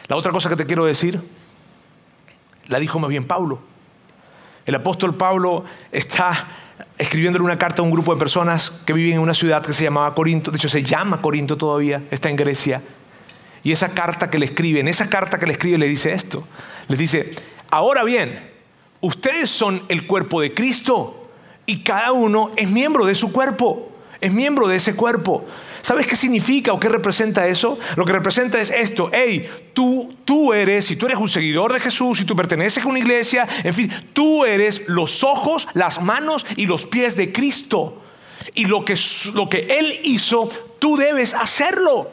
[0.07, 1.20] La otra cosa que te quiero decir,
[2.68, 3.71] la dijo más bien Pablo.
[4.66, 6.46] El apóstol Pablo está
[6.98, 9.85] escribiéndole una carta a un grupo de personas que viven en una ciudad que se
[9.85, 12.83] llamaba Corinto, de hecho se llama Corinto todavía, está en Grecia.
[13.64, 16.46] Y esa carta que le escribe, en esa carta que le escribe le dice esto,
[16.88, 17.35] les dice,
[17.70, 18.51] ahora bien,
[19.01, 21.31] ustedes son el cuerpo de Cristo
[21.66, 25.44] y cada uno es miembro de su cuerpo, es miembro de ese cuerpo.
[25.83, 27.79] ¿Sabes qué significa o qué representa eso?
[27.97, 31.81] Lo que representa es esto, hey, tú, tú eres, si tú eres un seguidor de
[31.81, 36.47] Jesús, si tú perteneces a una iglesia, en fin, tú eres los ojos, las manos
[36.57, 38.01] y los pies de Cristo.
[38.55, 38.97] Y lo que,
[39.35, 42.11] lo que Él hizo, tú debes hacerlo.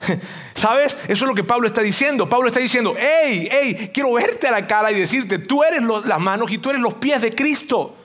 [0.54, 0.96] ¿Sabes?
[1.04, 2.28] Eso es lo que Pablo está diciendo.
[2.28, 6.20] Pablo está diciendo, hey, hey, quiero verte a la cara y decirte, tú eres las
[6.20, 7.96] manos y tú eres los pies de Cristo.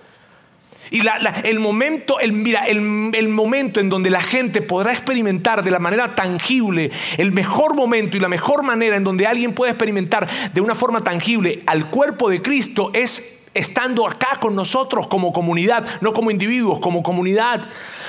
[0.91, 1.01] Y
[1.43, 2.81] el momento, el, mira, el,
[3.29, 8.19] momento en donde la gente podrá experimentar de la manera tangible, el mejor momento y
[8.19, 12.41] la mejor manera en donde alguien puede experimentar de una forma tangible al cuerpo de
[12.41, 17.65] Cristo es estando acá con nosotros como comunidad, no como individuos, como comunidad,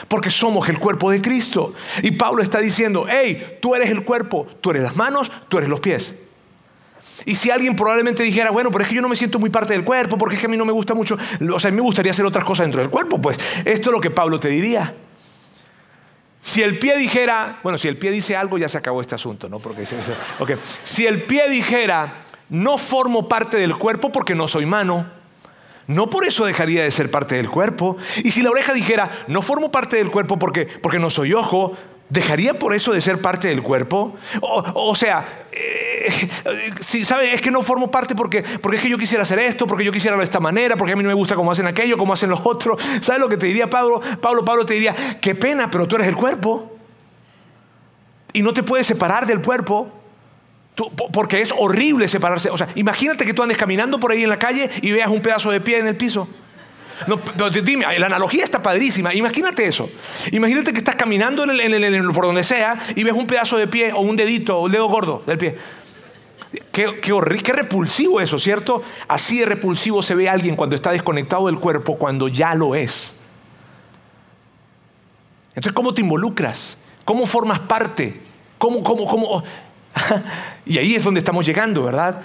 [0.08, 1.72] porque somos el cuerpo de Cristo.
[2.02, 5.70] Y Pablo está diciendo, hey, tú eres el cuerpo, tú eres las manos, tú eres
[5.70, 6.12] los pies.
[7.24, 9.72] Y si alguien probablemente dijera, bueno, pero es que yo no me siento muy parte
[9.72, 11.16] del cuerpo, porque es que a mí no me gusta mucho,
[11.52, 13.92] o sea, a mí me gustaría hacer otras cosas dentro del cuerpo, pues esto es
[13.92, 14.94] lo que Pablo te diría.
[16.42, 19.48] Si el pie dijera, bueno, si el pie dice algo, ya se acabó este asunto,
[19.48, 19.58] ¿no?
[19.58, 19.84] Porque
[20.84, 25.06] si el pie dijera, no formo parte del cuerpo porque no soy mano,
[25.88, 27.96] no por eso dejaría de ser parte del cuerpo.
[28.22, 31.76] Y si la oreja dijera, no formo parte del cuerpo porque, porque no soy ojo,
[32.08, 34.16] ¿dejaría por eso de ser parte del cuerpo?
[34.40, 36.28] O, sea, eh,
[36.80, 39.66] si sabe, es que no formo parte porque, porque es que yo quisiera hacer esto,
[39.66, 41.96] porque yo quisiera de esta manera, porque a mí no me gusta cómo hacen aquello,
[41.96, 42.82] cómo hacen los otros.
[43.00, 44.00] ¿Sabes lo que te diría Pablo?
[44.20, 46.72] Pablo, Pablo te diría, qué pena, pero tú eres el cuerpo.
[48.32, 49.90] Y no te puedes separar del cuerpo.
[51.12, 52.50] porque es horrible separarse.
[52.50, 55.22] O sea, imagínate que tú andes caminando por ahí en la calle y veas un
[55.22, 56.28] pedazo de pie en el piso.
[57.62, 59.14] Dime, la analogía está padrísima.
[59.14, 59.90] Imagínate eso.
[60.32, 61.44] Imagínate que estás caminando
[62.14, 64.86] por donde sea y ves un pedazo de pie o un dedito o un dedo
[64.88, 65.56] gordo del pie.
[66.72, 68.82] Qué, qué, qué repulsivo eso, ¿cierto?
[69.08, 73.20] Así de repulsivo se ve alguien cuando está desconectado del cuerpo, cuando ya lo es.
[75.54, 76.78] Entonces, ¿cómo te involucras?
[77.04, 78.20] ¿Cómo formas parte?
[78.58, 79.42] ¿Cómo, cómo, cómo?
[80.66, 82.22] y ahí es donde estamos llegando, ¿verdad?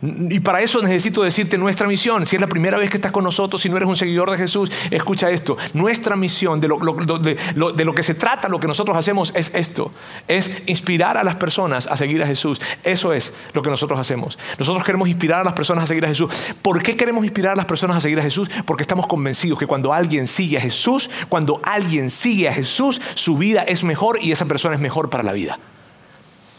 [0.00, 2.26] Y para eso necesito decirte nuestra misión.
[2.26, 4.36] Si es la primera vez que estás con nosotros, si no eres un seguidor de
[4.36, 5.56] Jesús, escucha esto.
[5.74, 9.90] Nuestra misión, de lo, de, lo, que se trata, lo que nosotros hacemos es esto.
[10.28, 12.60] Es inspirar a las personas a seguir a Jesús.
[12.84, 14.38] Eso es lo que nosotros hacemos.
[14.58, 16.32] Nosotros queremos inspirar a las personas a seguir a Jesús.
[16.62, 18.48] ¿Por qué queremos inspirar a las personas a seguir a Jesús?
[18.64, 23.36] Porque estamos convencidos que cuando alguien sigue a Jesús, cuando alguien sigue a Jesús, su
[23.36, 25.58] vida es mejor y esa persona es mejor para la vida.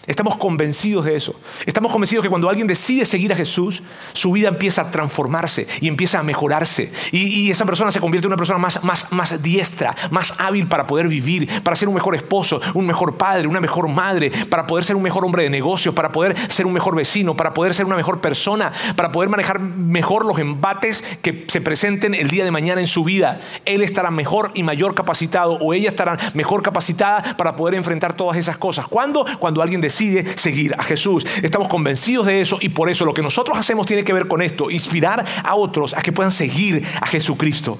[0.05, 1.33] Estamos convencidos de eso.
[1.65, 5.87] Estamos convencidos que cuando alguien decide seguir a Jesús, su vida empieza a transformarse y
[5.87, 6.91] empieza a mejorarse.
[7.13, 10.87] Y, esa persona se convierte en una persona más, más, más diestra, más hábil para
[10.87, 14.83] poder vivir, para ser un mejor esposo, un mejor padre, una mejor madre, para poder
[14.83, 17.85] ser un mejor hombre de negocios, para poder ser un mejor vecino, para poder ser
[17.85, 22.51] una mejor persona, para poder manejar mejor los embates que se presenten el día de
[22.51, 23.39] mañana en su vida.
[23.63, 28.35] Él estará mejor y mayor capacitado o ella estará mejor capacitada para poder enfrentar todas
[28.35, 28.85] esas cosas.
[28.87, 29.25] ¿Cuándo?
[29.39, 31.25] Cuando alguien decide decide seguir a Jesús.
[31.43, 34.41] Estamos convencidos de eso y por eso lo que nosotros hacemos tiene que ver con
[34.41, 37.77] esto, inspirar a otros a que puedan seguir a Jesucristo.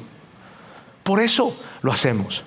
[1.02, 2.44] Por eso lo hacemos.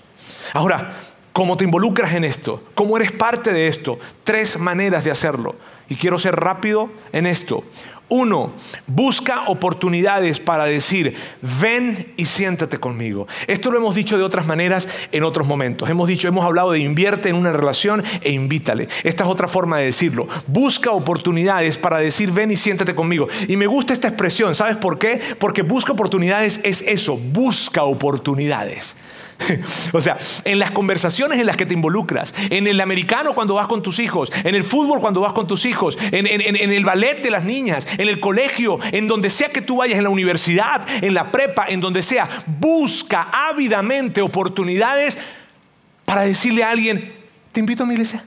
[0.53, 0.95] Ahora,
[1.33, 2.63] ¿cómo te involucras en esto?
[2.75, 3.99] ¿Cómo eres parte de esto?
[4.23, 5.57] Tres maneras de hacerlo.
[5.89, 7.65] Y quiero ser rápido en esto.
[8.09, 8.53] Uno,
[8.87, 11.17] busca oportunidades para decir,
[11.61, 13.27] ven y siéntate conmigo.
[13.49, 15.91] Esto lo hemos dicho de otras maneras en otros momentos.
[15.91, 18.87] Hemos dicho, hemos hablado de invierte en una relación e invítale.
[19.03, 20.29] Esta es otra forma de decirlo.
[20.47, 23.27] Busca oportunidades para decir, ven y siéntate conmigo.
[23.49, 25.21] Y me gusta esta expresión, ¿sabes por qué?
[25.41, 28.97] Porque busca oportunidades es eso, busca oportunidades.
[29.93, 33.67] o sea, en las conversaciones en las que te involucras, en el americano cuando vas
[33.67, 37.31] con tus hijos, en el fútbol cuando vas con tus hijos, en, el ballet de
[37.31, 41.15] las niñas, en el colegio, en donde sea que tú vayas, en la universidad, en
[41.15, 45.19] la prepa, en donde sea, busca ávidamente oportunidades
[46.05, 47.13] para decirle a alguien,
[47.53, 48.25] te invito a mi iglesia.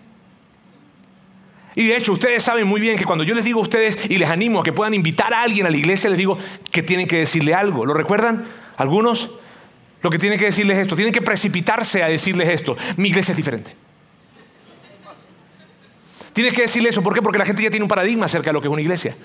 [1.76, 4.18] Y de hecho, ustedes saben muy bien que cuando yo les digo a ustedes y
[4.18, 6.38] les animo a que puedan invitar a alguien a la iglesia, les digo
[6.72, 7.86] que tienen que decirle algo.
[7.86, 8.46] ¿Lo recuerdan?
[8.76, 9.30] Algunos
[10.02, 12.78] lo que tiene que decirles esto, tienen que precipitarse a decirles esto.
[12.98, 13.76] Mi iglesia es diferente.
[16.34, 17.22] Tienes que decirle eso, ¿por qué?
[17.22, 19.16] Porque la gente ya tiene un paradigma acerca de lo que es una iglesia.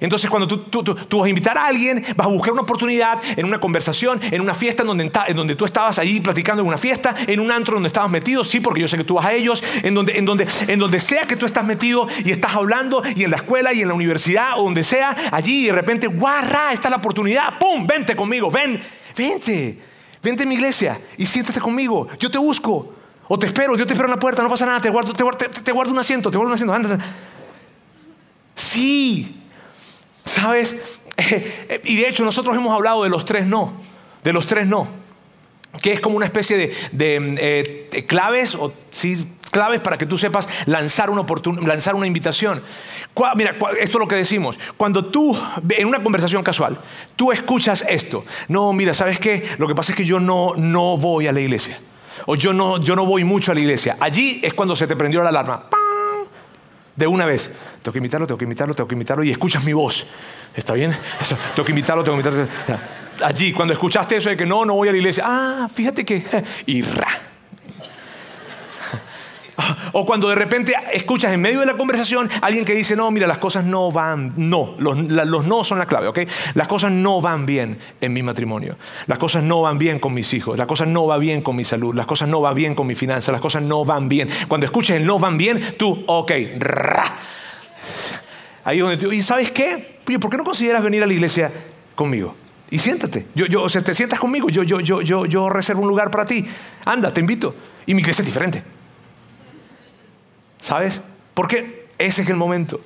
[0.00, 0.82] Entonces cuando tú,
[1.18, 4.54] vas a invitar a alguien, vas a buscar una oportunidad en una conversación, en una
[4.54, 7.74] fiesta en donde, en donde tú estabas ahí platicando en una fiesta, en un antro
[7.74, 10.24] donde estabas metido, sí, porque yo sé que tú vas a ellos, en donde, en
[10.24, 13.74] donde, en donde sea que tú estás metido y estás hablando, y en la escuela
[13.74, 17.86] y en la universidad o donde sea, allí de repente, guarra, está la oportunidad, ¡pum!
[17.86, 18.80] Vente conmigo, ven,
[19.16, 19.89] vente.
[20.22, 22.06] Vente a mi iglesia y siéntate conmigo.
[22.18, 22.94] Yo te busco.
[23.28, 25.22] O te espero, yo te espero en la puerta, no pasa nada, te guardo, te,
[25.72, 26.74] guardo un asiento, te guardo un asiento.
[26.74, 26.98] Anda.
[28.56, 29.40] Sí.
[30.24, 30.76] ¿Sabes?
[31.84, 33.72] y de hecho nosotros hemos hablado de los tres no.
[34.24, 34.88] De los tres no.
[35.80, 40.16] Que es como una especie de, de eh, claves o sí, claves para que tú
[40.16, 41.24] sepas lanzar una,
[41.66, 42.62] lanzar una invitación.
[43.36, 44.58] Mira, esto es lo que decimos.
[44.76, 45.36] Cuando tú,
[45.70, 46.78] en una conversación casual,
[47.16, 48.24] tú escuchas esto.
[48.48, 49.44] No, mira, ¿sabes qué?
[49.58, 51.78] Lo que pasa es que yo no, no voy a la iglesia.
[52.26, 53.96] O yo no, yo no voy mucho a la iglesia.
[54.00, 55.64] Allí es cuando se te prendió la alarma.
[56.96, 57.50] De una vez.
[57.82, 59.24] Tengo que invitarlo, tengo que invitarlo, tengo que invitarlo.
[59.24, 60.06] Y escuchas mi voz.
[60.54, 60.94] ¿Está bien?
[61.54, 62.48] Tengo que invitarlo, tengo que invitarlo.
[63.24, 65.22] Allí, cuando escuchaste eso de que no, no voy a la iglesia.
[65.24, 66.24] Ah, fíjate que...
[66.66, 67.29] Y ra
[69.92, 73.26] o cuando de repente escuchas en medio de la conversación alguien que dice, no, mira,
[73.26, 74.96] las cosas no van, no, los,
[75.46, 76.20] no son la clave, ¿ok?
[76.54, 80.32] Las cosas no van bien en mi matrimonio, las cosas no van bien con mis
[80.32, 82.86] hijos, las cosas no van bien con mi salud, las cosas no van bien con
[82.86, 84.28] mi finanzas, las cosas no van bien.
[84.48, 86.32] Cuando escuches el no van bien, tú, ok,
[88.64, 89.98] ahí donde tú, ¿y sabes qué?
[90.20, 91.50] ¿Por qué no consideras venir a la iglesia
[91.94, 92.34] conmigo?
[92.70, 93.26] Y siéntate.
[93.34, 94.48] Yo, yo, o sea, te sientas conmigo.
[94.48, 96.46] Yo, yo, yo, yo, yo reservo un lugar para ti.
[96.84, 97.54] Anda, te invito.
[97.84, 98.62] Y mi iglesia es diferente.
[100.60, 101.00] ¿Sabes?
[101.34, 102.80] Porque ese es el momento.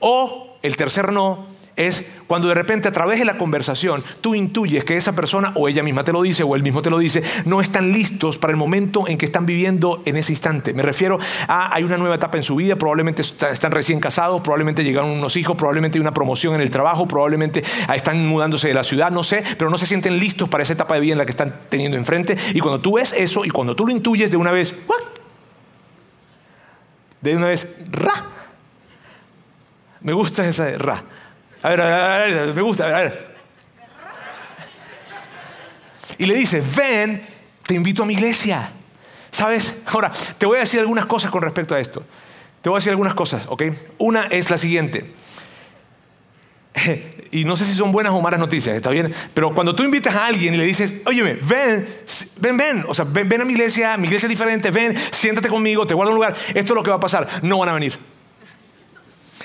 [0.00, 4.84] O el tercer no es cuando de repente a través de la conversación tú intuyes
[4.84, 7.22] que esa persona o ella misma te lo dice o él mismo te lo dice,
[7.44, 10.72] no están listos para el momento en que están viviendo en ese instante.
[10.72, 11.18] Me refiero
[11.48, 15.36] a hay una nueva etapa en su vida, probablemente están recién casados, probablemente llegaron unos
[15.36, 17.62] hijos, probablemente hay una promoción en el trabajo, probablemente
[17.94, 20.94] están mudándose de la ciudad, no sé, pero no se sienten listos para esa etapa
[20.94, 22.36] de vida en la que están teniendo enfrente.
[22.54, 24.74] Y cuando tú ves eso y cuando tú lo intuyes de una vez,
[27.24, 28.22] de una vez, ra.
[30.02, 31.02] Me gusta esa ra.
[31.62, 33.36] A ver, a ver, me gusta, a ver, a ver.
[36.18, 37.26] Y le dice, ven,
[37.62, 38.68] te invito a mi iglesia.
[39.30, 39.74] ¿Sabes?
[39.86, 42.04] Ahora, te voy a decir algunas cosas con respecto a esto.
[42.60, 43.62] Te voy a decir algunas cosas, ¿ok?
[43.96, 45.10] Una es la siguiente.
[47.30, 49.12] Y no sé si son buenas o malas noticias, ¿está bien?
[49.34, 51.84] Pero cuando tú invitas a alguien y le dices, óyeme, ven,
[52.38, 55.48] ven, ven, o sea, ven, ven a mi iglesia, mi iglesia es diferente, ven, siéntate
[55.48, 57.72] conmigo, te guardo un lugar, esto es lo que va a pasar, no van a
[57.72, 57.98] venir.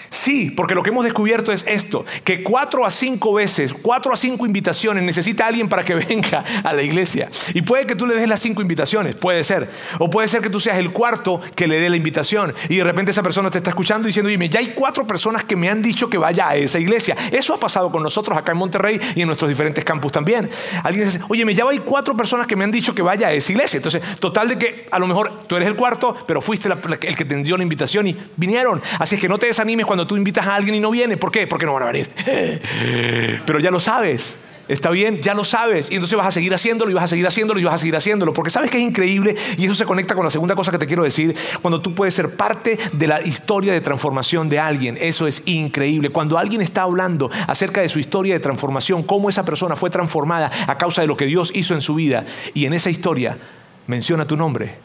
[0.09, 4.17] Sí, porque lo que hemos descubierto es esto, que cuatro a cinco veces, cuatro a
[4.17, 7.29] cinco invitaciones necesita alguien para que venga a la iglesia.
[7.53, 9.69] Y puede que tú le des las cinco invitaciones, puede ser.
[9.99, 12.53] O puede ser que tú seas el cuarto que le dé la invitación.
[12.69, 15.55] Y de repente esa persona te está escuchando diciendo, dime, ya hay cuatro personas que
[15.55, 17.15] me han dicho que vaya a esa iglesia.
[17.31, 20.49] Eso ha pasado con nosotros acá en Monterrey y en nuestros diferentes campus también.
[20.83, 23.51] Alguien dice, oye, ya hay cuatro personas que me han dicho que vaya a esa
[23.51, 23.77] iglesia.
[23.77, 27.25] Entonces, total de que a lo mejor tú eres el cuarto, pero fuiste el que
[27.25, 28.81] te dio la invitación y vinieron.
[28.99, 31.17] Así es que no te desanimes cuando tú invitas a alguien y no viene.
[31.17, 31.47] ¿Por qué?
[31.47, 32.09] Porque no van a venir.
[33.45, 34.37] Pero ya lo sabes.
[34.69, 35.89] Está bien, ya lo sabes.
[35.89, 37.95] Y entonces vas a seguir haciéndolo y vas a seguir haciéndolo y vas a seguir
[37.95, 38.33] haciéndolo.
[38.35, 40.85] Porque sabes que es increíble y eso se conecta con la segunda cosa que te
[40.85, 41.35] quiero decir.
[41.63, 44.95] Cuando tú puedes ser parte de la historia de transformación de alguien.
[45.01, 46.11] Eso es increíble.
[46.11, 50.51] Cuando alguien está hablando acerca de su historia de transformación, cómo esa persona fue transformada
[50.67, 52.25] a causa de lo que Dios hizo en su vida.
[52.53, 53.39] Y en esa historia
[53.87, 54.75] menciona tu nombre.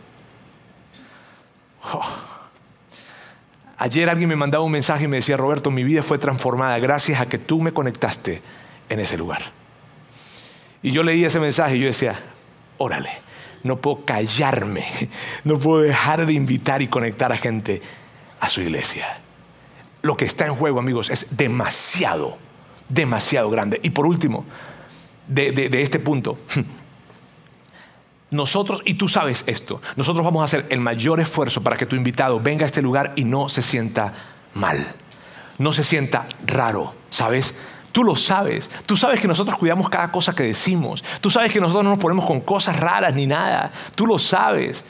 [1.93, 2.34] Oh.
[3.85, 7.21] Ayer alguien me mandaba un mensaje y me decía, Roberto, mi vida fue transformada gracias
[7.21, 8.41] a que tú me conectaste
[8.89, 9.43] en ese lugar.
[10.83, 12.19] Y yo leí ese mensaje y yo decía,
[12.79, 13.11] órale,
[13.63, 14.87] no puedo callarme,
[15.45, 17.83] no puedo dejar de invitar y conectar a gente
[18.41, 19.19] a su iglesia.
[20.01, 22.39] lo que está en juego, amigos, es demasiado,
[22.89, 23.81] demasiado grande.
[23.83, 24.47] Y por último,
[25.29, 26.39] de, este punto,
[28.35, 31.97] nosotros, y tú sabes esto, nosotros vamos a hacer el mayor esfuerzo para que tu
[31.97, 34.13] invitado venga a este lugar y no se sienta
[34.55, 34.85] mal,
[35.59, 37.55] no se sienta raro, ¿sabes?
[37.93, 38.71] Tú lo sabes.
[38.87, 41.05] Tú sabes que nosotros cuidamos cada cosa que decimos.
[41.21, 43.71] Tú sabes que nosotros no nos ponemos con cosas raras ni nada.
[43.95, 44.85] Tú lo sabes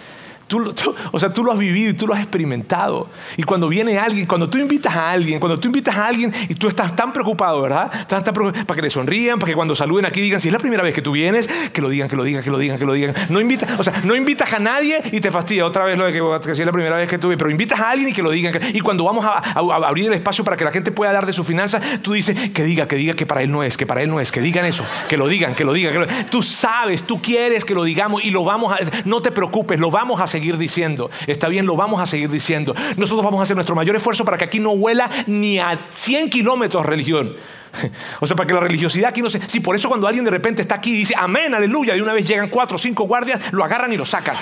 [1.12, 3.09] o sea, tú lo has vivido y tú lo has experimentado.
[3.36, 6.55] Y cuando viene alguien, cuando tú invitas a alguien, cuando tú invitas a alguien y
[6.55, 7.90] tú estás tan preocupado, ¿verdad?
[7.95, 10.53] Estás tan preocupado, para que le sonrían, para que cuando saluden aquí digan, si es
[10.53, 12.78] la primera vez que tú vienes, que lo digan, que lo digan, que lo digan,
[12.78, 13.14] que lo digan.
[13.30, 16.12] No invitas, o sea, no invitas a nadie y te fastidia otra vez lo de
[16.12, 18.22] que, si es la primera vez que tú vienes, pero invitas a alguien y que
[18.22, 18.55] lo digan.
[18.72, 21.45] y cuando vamos a, abrir el espacio para que la gente pueda dar de su
[21.45, 24.11] finanzas, tú dices, que diga, que diga que para él no es, que para él
[24.11, 26.07] no es, que digan eso, que lo digan, que lo digan.
[26.07, 29.78] Que Tú sabes, tú quieres que lo digamos y lo vamos a, no te preocupes,
[29.78, 31.12] lo vamos a seguir diciendo.
[31.28, 32.74] Está bien, lo vamos a seguir diciendo.
[32.97, 36.28] Nosotros vamos a hacer nuestro mayor esfuerzo para que aquí no huela ni a 100
[36.28, 37.37] kilómetros religión.
[38.20, 39.41] O sea, para que la religiosidad aquí no se...
[39.43, 42.12] Si por eso cuando alguien de repente está aquí y dice, amén, aleluya, y una
[42.12, 44.37] vez llegan cuatro o cinco guardias, lo agarran y lo sacan.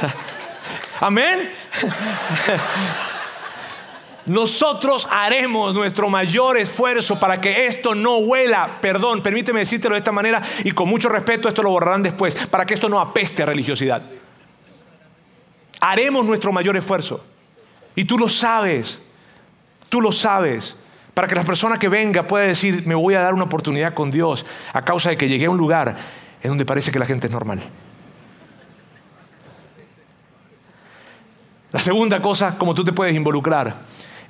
[1.00, 1.50] Amén.
[4.26, 10.12] Nosotros haremos nuestro mayor esfuerzo para que esto no huela, perdón, permíteme decírtelo de esta
[10.12, 13.46] manera y con mucho respeto esto lo borrarán después, para que esto no apeste a
[13.46, 14.02] religiosidad.
[15.80, 17.22] Haremos nuestro mayor esfuerzo.
[17.94, 19.00] Y tú lo sabes,
[19.88, 20.74] tú lo sabes,
[21.12, 24.10] para que la persona que venga pueda decir, me voy a dar una oportunidad con
[24.10, 25.96] Dios a causa de que llegué a un lugar
[26.42, 27.62] en donde parece que la gente es normal.
[31.70, 33.74] La segunda cosa, como tú te puedes involucrar,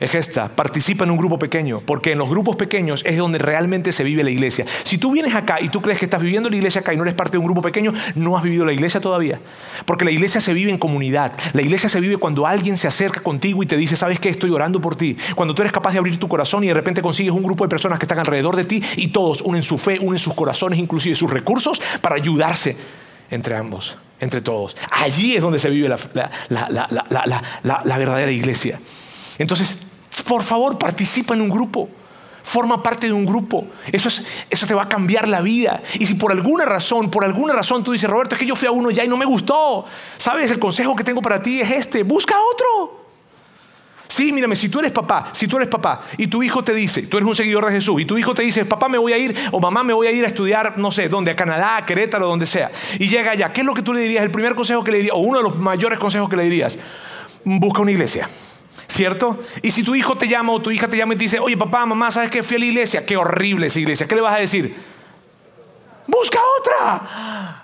[0.00, 3.92] es esta, participa en un grupo pequeño, porque en los grupos pequeños es donde realmente
[3.92, 4.66] se vive la iglesia.
[4.82, 7.04] Si tú vienes acá y tú crees que estás viviendo la iglesia acá y no
[7.04, 9.40] eres parte de un grupo pequeño, no has vivido la iglesia todavía.
[9.86, 11.32] Porque la iglesia se vive en comunidad.
[11.52, 14.30] La iglesia se vive cuando alguien se acerca contigo y te dice, ¿sabes qué?
[14.30, 15.16] Estoy orando por ti.
[15.34, 17.68] Cuando tú eres capaz de abrir tu corazón y de repente consigues un grupo de
[17.68, 21.14] personas que están alrededor de ti y todos unen su fe, unen sus corazones, inclusive
[21.14, 22.76] sus recursos, para ayudarse
[23.30, 24.76] entre ambos, entre todos.
[24.90, 25.98] Allí es donde se vive la,
[27.62, 28.78] la verdadera iglesia.
[29.38, 29.78] Entonces,
[30.26, 31.88] por favor, participa en un grupo.
[32.42, 33.66] Forma parte de un grupo.
[33.90, 35.82] Eso, es, eso te va a cambiar la vida.
[35.98, 38.68] Y si por alguna razón, por alguna razón tú dices, Roberto, es que yo fui
[38.68, 39.86] a uno ya y no me gustó.
[40.18, 40.50] ¿Sabes?
[40.50, 42.02] El consejo que tengo para ti es este.
[42.02, 43.04] Busca otro.
[44.14, 47.02] Sí, mírame, si tú eres papá, si tú eres papá y tu hijo te dice,
[47.02, 49.18] tú eres un seguidor de Jesús y tu hijo te dice, papá me voy a
[49.18, 51.86] ir o mamá me voy a ir a estudiar, no sé, dónde, a Canadá, a
[51.86, 54.22] Querétaro, donde sea, y llega allá, ¿qué es lo que tú le dirías?
[54.22, 56.78] El primer consejo que le dirías, o uno de los mayores consejos que le dirías,
[57.44, 58.28] busca una iglesia.
[58.86, 59.42] ¿Cierto?
[59.62, 61.56] Y si tu hijo te llama o tu hija te llama y te dice, oye
[61.56, 62.42] papá, mamá, ¿sabes qué?
[62.42, 63.06] Fui a la iglesia.
[63.06, 64.06] Qué horrible esa iglesia.
[64.06, 64.74] ¿Qué le vas a decir?
[66.06, 67.63] Busca otra.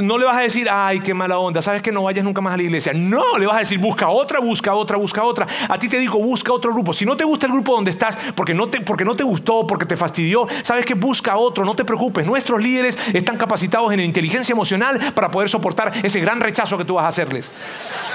[0.00, 2.54] No le vas a decir, ay, qué mala onda, sabes que no vayas nunca más
[2.54, 2.92] a la iglesia.
[2.94, 5.46] No, le vas a decir, busca otra, busca otra, busca otra.
[5.68, 6.92] A ti te digo, busca otro grupo.
[6.92, 9.66] Si no te gusta el grupo donde estás, porque no te, porque no te gustó,
[9.66, 12.26] porque te fastidió, sabes que busca otro, no te preocupes.
[12.26, 16.94] Nuestros líderes están capacitados en inteligencia emocional para poder soportar ese gran rechazo que tú
[16.94, 17.50] vas a hacerles.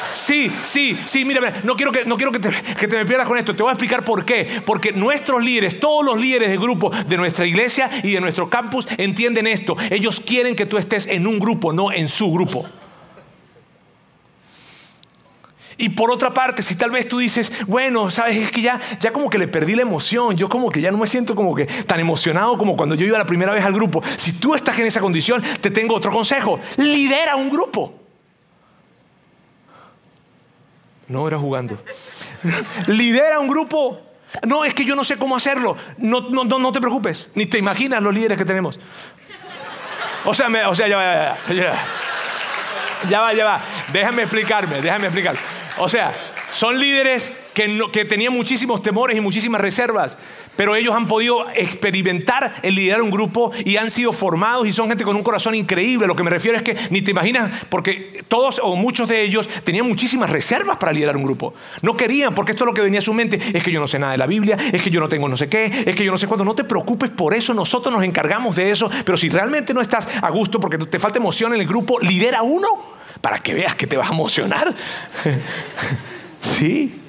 [0.10, 3.28] Sí, sí, sí, mira, no quiero, que, no quiero que, te, que te me pierdas
[3.28, 3.56] con esto.
[3.56, 4.62] Te voy a explicar por qué.
[4.66, 8.88] Porque nuestros líderes, todos los líderes de grupo de nuestra iglesia y de nuestro campus
[8.98, 9.78] entienden esto.
[9.90, 12.66] Ellos quieren que tú estés en un grupo no en su grupo.
[15.82, 19.12] Y por otra parte, si tal vez tú dices, bueno, sabes, es que ya, ya
[19.12, 21.66] como que le perdí la emoción, yo como que ya no me siento como que
[21.66, 24.04] tan emocionado como cuando yo iba la primera vez al grupo.
[24.16, 27.96] Si tú estás en esa condición, te tengo otro consejo, lidera un grupo.
[31.08, 31.82] No era jugando.
[32.88, 34.00] lidera un grupo.
[34.46, 35.76] No, es que yo no sé cómo hacerlo.
[35.98, 38.80] No, no, no, no te preocupes, ni te imaginas los líderes que tenemos.
[40.26, 41.74] O sea, o sea, ya va, ya, ya,
[43.10, 43.62] ya va, ya va.
[43.92, 45.36] Déjame explicarme, déjame explicar.
[45.78, 46.12] O sea,
[46.52, 50.18] son líderes que, tenían muchísimos temores y muchísimas reservas,
[50.62, 54.90] pero ellos han podido experimentar el liderar un grupo y han sido formados y son
[54.90, 56.06] gente con un corazón increíble.
[56.06, 59.50] Lo que me refiero es que ni te imaginas, porque todos o muchos de ellos
[59.64, 61.56] tenían muchísimas reservas para liderar un grupo.
[61.82, 63.88] No querían, porque esto es lo que venía a su mente, es que yo no
[63.88, 66.06] sé nada de la Biblia, es que yo no tengo no sé qué, es que
[66.06, 66.46] yo no sé cuándo.
[66.46, 70.08] No te preocupes por eso, nosotros nos encargamos de eso, pero si realmente no estás
[70.22, 72.68] a gusto porque te falta emoción en el grupo, lidera uno
[73.20, 74.72] para que veas que te vas a emocionar.
[76.40, 77.02] sí.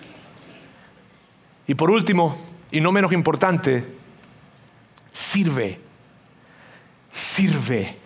[1.67, 3.85] Y por último, y no menos importante,
[5.13, 5.79] sirve.
[7.11, 8.03] Sirve.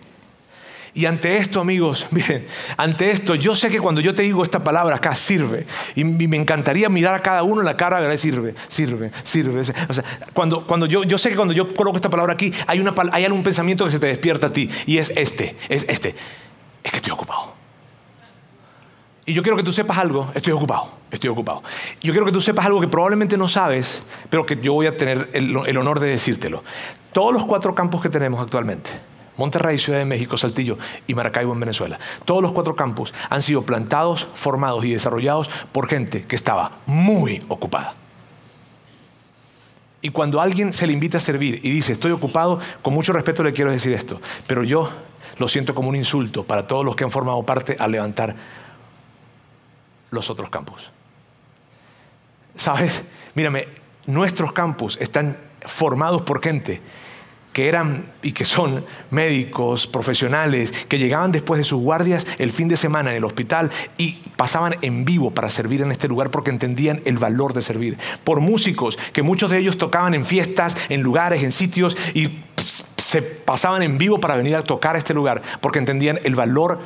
[0.93, 2.45] Y ante esto, amigos, miren,
[2.75, 5.65] ante esto, yo sé que cuando yo te digo esta palabra acá, sirve.
[5.95, 9.61] Y me encantaría mirar a cada uno en la cara decir, sirve, sirve, sirve.
[9.89, 10.03] O sea,
[10.33, 13.25] cuando, cuando yo, yo sé que cuando yo coloco esta palabra aquí, hay, una, hay
[13.25, 14.69] algún pensamiento que se te despierta a ti.
[14.85, 16.15] Y es este, es este.
[16.83, 17.56] Es que estoy ocupado.
[19.27, 21.61] Y yo quiero que tú sepas algo, estoy ocupado, estoy ocupado.
[21.99, 24.95] Yo quiero que tú sepas algo que probablemente no sabes, pero que yo voy a
[24.95, 26.63] tener el, honor de decírtelo.
[27.11, 28.89] Todos los cuatro campos que tenemos actualmente,
[29.35, 31.99] Monterrey, Ciudad de México, Saltillo y Maracaibo en Venezuela.
[32.23, 37.43] Todos los cuatro campos han sido plantados, formados y desarrollados por gente que estaba muy
[37.49, 37.95] ocupada.
[40.01, 43.43] Y cuando alguien se le invita a servir y dice, estoy ocupado, con mucho respeto
[43.43, 44.89] le quiero decir esto, pero yo
[45.37, 48.33] lo siento como un insulto para todos los que han formado parte al levantar
[50.09, 50.89] los otros campus.
[52.55, 53.03] ¿Sabes?
[53.35, 53.67] Mírame,
[54.07, 56.81] nuestros campus están formados por gente
[57.57, 62.67] que eran y que son médicos, profesionales, que llegaban después de sus guardias el fin
[62.67, 66.51] de semana en el hospital y pasaban en vivo para servir en este lugar porque
[66.51, 67.97] entendían el valor de servir.
[68.23, 72.29] Por músicos, que muchos de ellos tocaban en fiestas, en lugares, en sitios y
[72.97, 76.79] se pasaban en vivo para venir a tocar a este lugar porque entendían el valor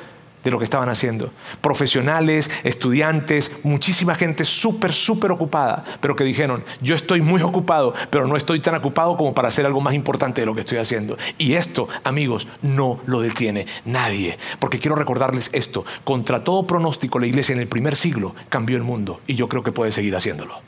[0.44, 1.32] de lo que estaban haciendo.
[1.62, 8.28] Profesionales, estudiantes, muchísima gente súper, súper ocupada, pero que dijeron, yo estoy muy ocupado, pero
[8.28, 11.18] no estoy tan ocupado como para hacer algo más importante de lo que estoy haciendo.
[11.38, 14.38] Y esto, amigos, no lo detiene nadie.
[14.60, 18.84] Porque quiero recordarles esto, contra todo pronóstico la iglesia en el primer siglo cambió el
[18.84, 20.62] mundo y yo creo que puede seguir haciéndolo.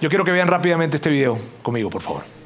[0.00, 2.37] Yo quiero que vean rápidamente este video conmigo, por favor.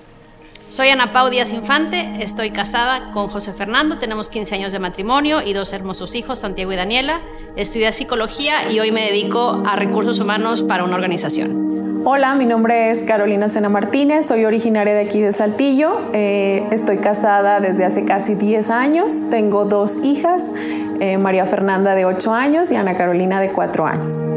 [0.73, 5.43] Soy Ana Pau Díaz Infante, estoy casada con José Fernando, tenemos 15 años de matrimonio
[5.45, 7.21] y dos hermosos hijos, Santiago y Daniela.
[7.57, 12.03] Estudié psicología y hoy me dedico a recursos humanos para una organización.
[12.07, 16.97] Hola, mi nombre es Carolina Sena Martínez, soy originaria de aquí de Saltillo, eh, estoy
[16.97, 20.55] casada desde hace casi 10 años, tengo dos hijas,
[21.01, 24.31] eh, María Fernanda de 8 años y Ana Carolina de 4 años.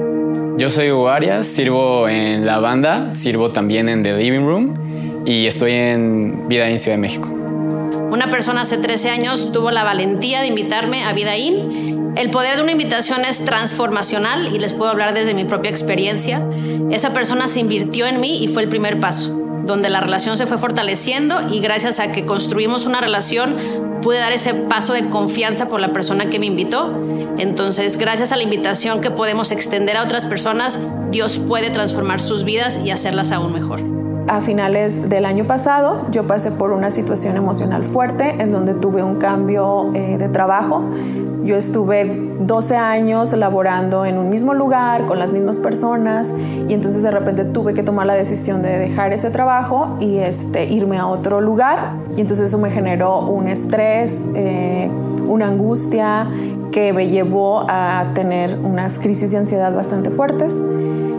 [0.57, 4.84] Yo soy Hugo Arias, sirvo en la banda, sirvo también en The Living Room
[5.25, 7.29] y estoy en Vidaín, Ciudad de México.
[8.11, 12.13] Una persona hace 13 años tuvo la valentía de invitarme a Vidaín.
[12.15, 16.41] El poder de una invitación es transformacional y les puedo hablar desde mi propia experiencia.
[16.91, 19.31] Esa persona se invirtió en mí y fue el primer paso,
[19.65, 23.55] donde la relación se fue fortaleciendo y gracias a que construimos una relación
[24.01, 26.93] pude dar ese paso de confianza por la persona que me invitó.
[27.37, 32.45] Entonces, gracias a la invitación que podemos extender a otras personas, Dios puede transformar sus
[32.45, 33.81] vidas y hacerlas aún mejor.
[34.27, 39.03] A finales del año pasado yo pasé por una situación emocional fuerte en donde tuve
[39.03, 40.81] un cambio eh, de trabajo.
[41.43, 46.33] Yo estuve 12 años laborando en un mismo lugar con las mismas personas
[46.67, 50.65] y entonces de repente tuve que tomar la decisión de dejar ese trabajo y este,
[50.65, 54.89] irme a otro lugar y entonces eso me generó un estrés, eh,
[55.27, 56.27] una angustia
[56.71, 60.59] que me llevó a tener unas crisis de ansiedad bastante fuertes.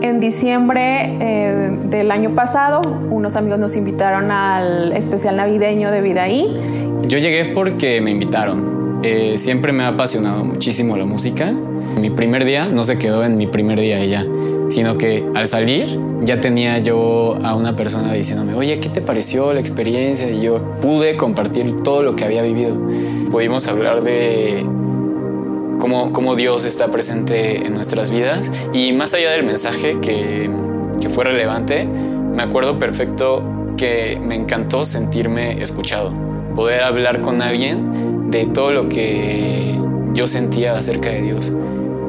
[0.01, 6.55] En diciembre eh, del año pasado, unos amigos nos invitaron al especial navideño de Vidaí.
[7.07, 8.99] Yo llegué porque me invitaron.
[9.03, 11.51] Eh, siempre me ha apasionado muchísimo la música.
[11.99, 14.25] Mi primer día no se quedó en mi primer día y ya,
[14.69, 19.53] sino que al salir ya tenía yo a una persona diciéndome, oye, ¿qué te pareció
[19.53, 20.29] la experiencia?
[20.29, 22.75] Y yo pude compartir todo lo que había vivido.
[23.31, 24.63] Pudimos hablar de
[25.79, 28.51] cómo, Dios está presente en nuestras vidas.
[28.73, 30.49] Y más allá del mensaje que,
[30.99, 33.43] que fue relevante, me acuerdo perfecto
[33.77, 36.11] que me encantó sentirme escuchado,
[36.55, 39.79] poder hablar con alguien de todo lo que
[40.13, 41.53] yo sentía acerca de Dios.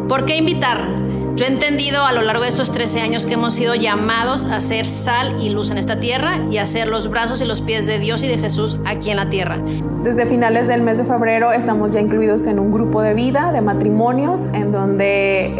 [0.08, 1.07] ¿Por qué invitar?
[1.38, 4.60] Yo he entendido a lo largo de estos 13 años que hemos sido llamados a
[4.60, 7.86] ser sal y luz en esta tierra y a ser los brazos y los pies
[7.86, 9.62] de Dios y de Jesús aquí en la tierra.
[10.02, 13.60] Desde finales del mes de febrero estamos ya incluidos en un grupo de vida, de
[13.60, 15.54] matrimonios, en donde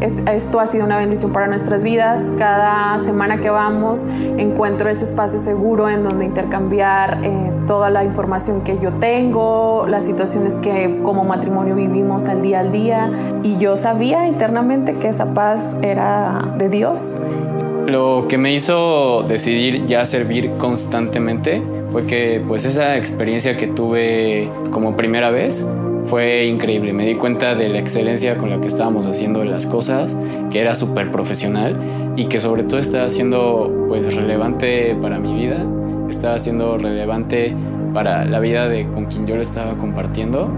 [0.00, 2.30] esto ha sido una bendición para nuestras vidas.
[2.36, 4.06] Cada semana que vamos
[4.36, 10.04] encuentro ese espacio seguro en donde intercambiar eh, toda la información que yo tengo, las
[10.04, 13.10] situaciones que como matrimonio vivimos al día al día.
[13.42, 17.20] Y yo sabía internamente que esa paz era de Dios.
[17.86, 24.48] Lo que me hizo decidir ya servir constantemente fue que pues esa experiencia que tuve
[24.70, 25.66] como primera vez
[26.04, 26.92] fue increíble.
[26.92, 30.16] Me di cuenta de la excelencia con la que estábamos haciendo las cosas,
[30.50, 35.64] que era súper profesional y que sobre todo estaba siendo pues relevante para mi vida,
[36.08, 37.54] estaba siendo relevante
[37.92, 40.50] para la vida de con quien yo lo estaba compartiendo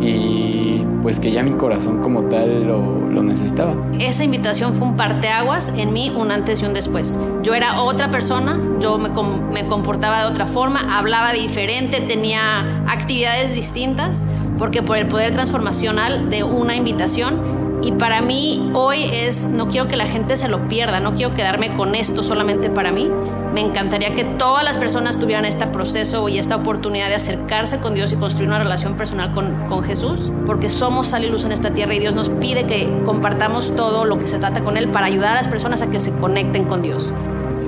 [0.00, 0.71] y
[1.02, 3.76] pues que ya mi corazón como tal lo, necesitaba.
[3.98, 7.18] Esa invitación fue un parteaguas en mí, un antes y un después.
[7.42, 9.10] Yo era otra persona, yo me,
[9.52, 14.26] me comportaba de otra forma, hablaba diferente, tenía actividades distintas,
[14.58, 19.88] porque por el poder transformacional de una invitación y para mí hoy es, no quiero
[19.88, 23.10] que la gente se lo pierda, no quiero quedarme con esto solamente para mí,
[23.52, 27.94] Me encantaría que todas las personas tuvieran este proceso y esta oportunidad de acercarse con
[27.94, 31.70] Dios y construir una relación personal con, Jesús, porque somos sal y luz en esta
[31.70, 35.06] tierra y Dios nos pide que compartamos todo lo que se trata con Él para
[35.06, 37.12] ayudar a las personas a que se conecten con Dios.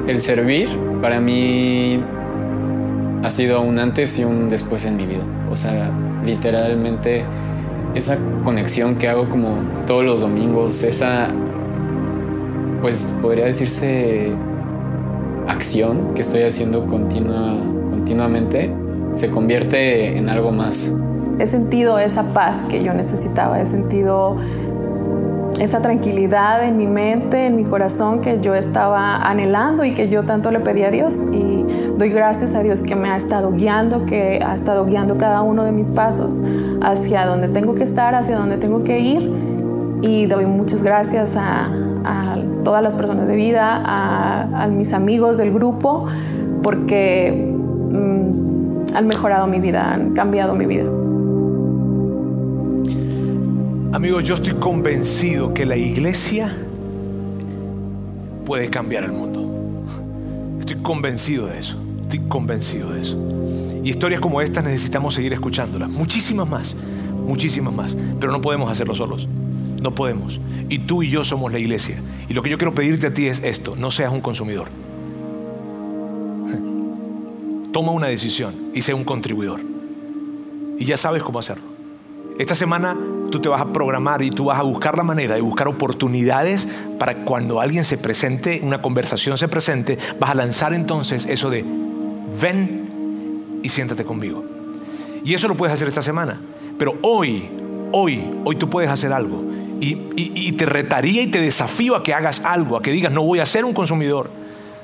[0.07, 0.69] El servir
[1.03, 2.03] para mí
[3.23, 5.25] ha sido un antes y un después en mi vida.
[5.51, 5.91] O sea,
[6.25, 7.25] literalmente
[7.95, 11.29] esa conexión que hago como todos los domingos, esa,
[12.81, 14.35] pues podría decirse
[15.49, 17.55] acción que estoy haciendo continua,
[17.91, 18.73] continuamente,
[19.15, 20.93] se convierte en algo más.
[21.39, 24.37] He sentido esa paz que yo necesitaba, he sentido
[25.61, 30.25] esa tranquilidad en mi mente, en mi corazón que yo estaba anhelando y que yo
[30.25, 31.25] tanto le pedí a Dios.
[31.33, 31.65] Y
[31.97, 35.65] doy gracias a Dios que me ha estado guiando, que ha estado guiando cada uno
[35.65, 36.43] de mis pasos
[36.83, 39.31] hacia donde tengo que estar, hacia donde tengo que ir.
[40.03, 41.71] Y doy muchas gracias a,
[42.65, 46.07] todas las personas de vida, a, mis amigos del grupo,
[46.63, 47.53] porque
[47.91, 50.91] mm, han mejorado mi vida, han cambiado mi vida.
[53.93, 56.53] Amigos, yo estoy convencido que la iglesia
[58.45, 59.41] puede cambiar el mundo.
[60.59, 61.77] Estoy convencido de eso.
[62.03, 63.17] Estoy convencido de eso.
[63.85, 65.91] Y historias como estas necesitamos seguir escuchándolas.
[65.91, 66.77] Muchísimas más.
[67.27, 67.97] Muchísimas más.
[68.19, 69.29] Pero no podemos hacerlo solos.
[69.85, 70.41] No podemos.
[70.71, 71.99] Y tú y yo somos la iglesia.
[72.27, 73.77] Y lo que yo quiero pedirte a ti es esto.
[73.77, 74.69] No seas un consumidor.
[77.73, 79.61] Toma una decisión y sea un contribuidor.
[80.79, 81.65] Y ya sabes cómo hacerlo.
[82.39, 82.97] Esta semana
[83.31, 86.67] tú te vas a programar y tú vas a buscar la manera de buscar oportunidades
[86.99, 91.63] para cuando alguien se presente, una conversación se presente, vas a lanzar entonces eso de
[92.41, 94.43] ven y siéntate conmigo.
[95.23, 96.41] Y eso lo puedes hacer esta semana.
[96.79, 97.51] Pero hoy,
[97.93, 99.53] hoy, hoy tú puedes hacer algo.
[99.85, 103.41] Y, te retaría y te desafío a que hagas algo, a que digas, no voy
[103.41, 104.31] a ser un consumidor,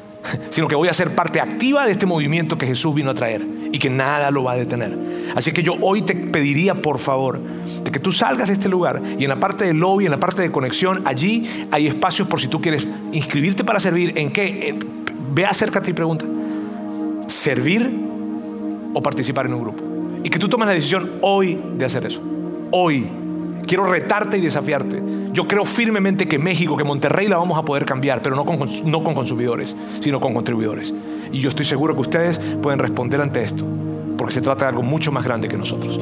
[0.50, 3.46] sino que voy a ser parte activa de este movimiento que Jesús vino a traer
[3.72, 4.96] y que nada lo va a detener.
[5.34, 9.00] Así que yo hoy te pediría, por favor, de que tú salgas de este lugar
[9.18, 12.40] y en la parte del lobby, en la parte de conexión, allí hay espacios por
[12.40, 14.12] si tú quieres inscribirte para servir.
[14.16, 14.74] ¿En qué?
[15.32, 16.24] ve, acércate y pregunta.
[17.28, 17.90] ¿Servir
[18.92, 19.82] o participar en un grupo?
[20.24, 22.20] Y que tú tomes la decisión hoy de hacer eso.
[22.72, 23.19] Hoy.
[23.70, 25.00] Quiero retarte y desafiarte.
[25.32, 28.68] Yo creo firmemente que México, que Monterrey la vamos a poder cambiar, pero no con,
[28.90, 30.92] no con consumidores, sino con contribuidores.
[31.30, 33.64] Y yo estoy seguro que ustedes pueden responder ante esto,
[34.18, 36.00] porque se trata de algo mucho más grande que nosotros.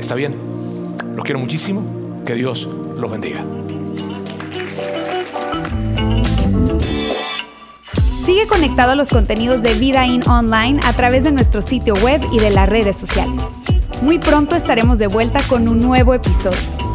[0.00, 0.34] ¿Está bien?
[1.14, 2.22] Los quiero muchísimo.
[2.24, 2.66] Que Dios
[2.96, 3.44] los bendiga.
[8.24, 12.22] Sigue conectado a los contenidos de Vida In Online a través de nuestro sitio web
[12.32, 13.46] y de las redes sociales.
[14.00, 16.89] Muy pronto estaremos de vuelta con un nuevo episodio.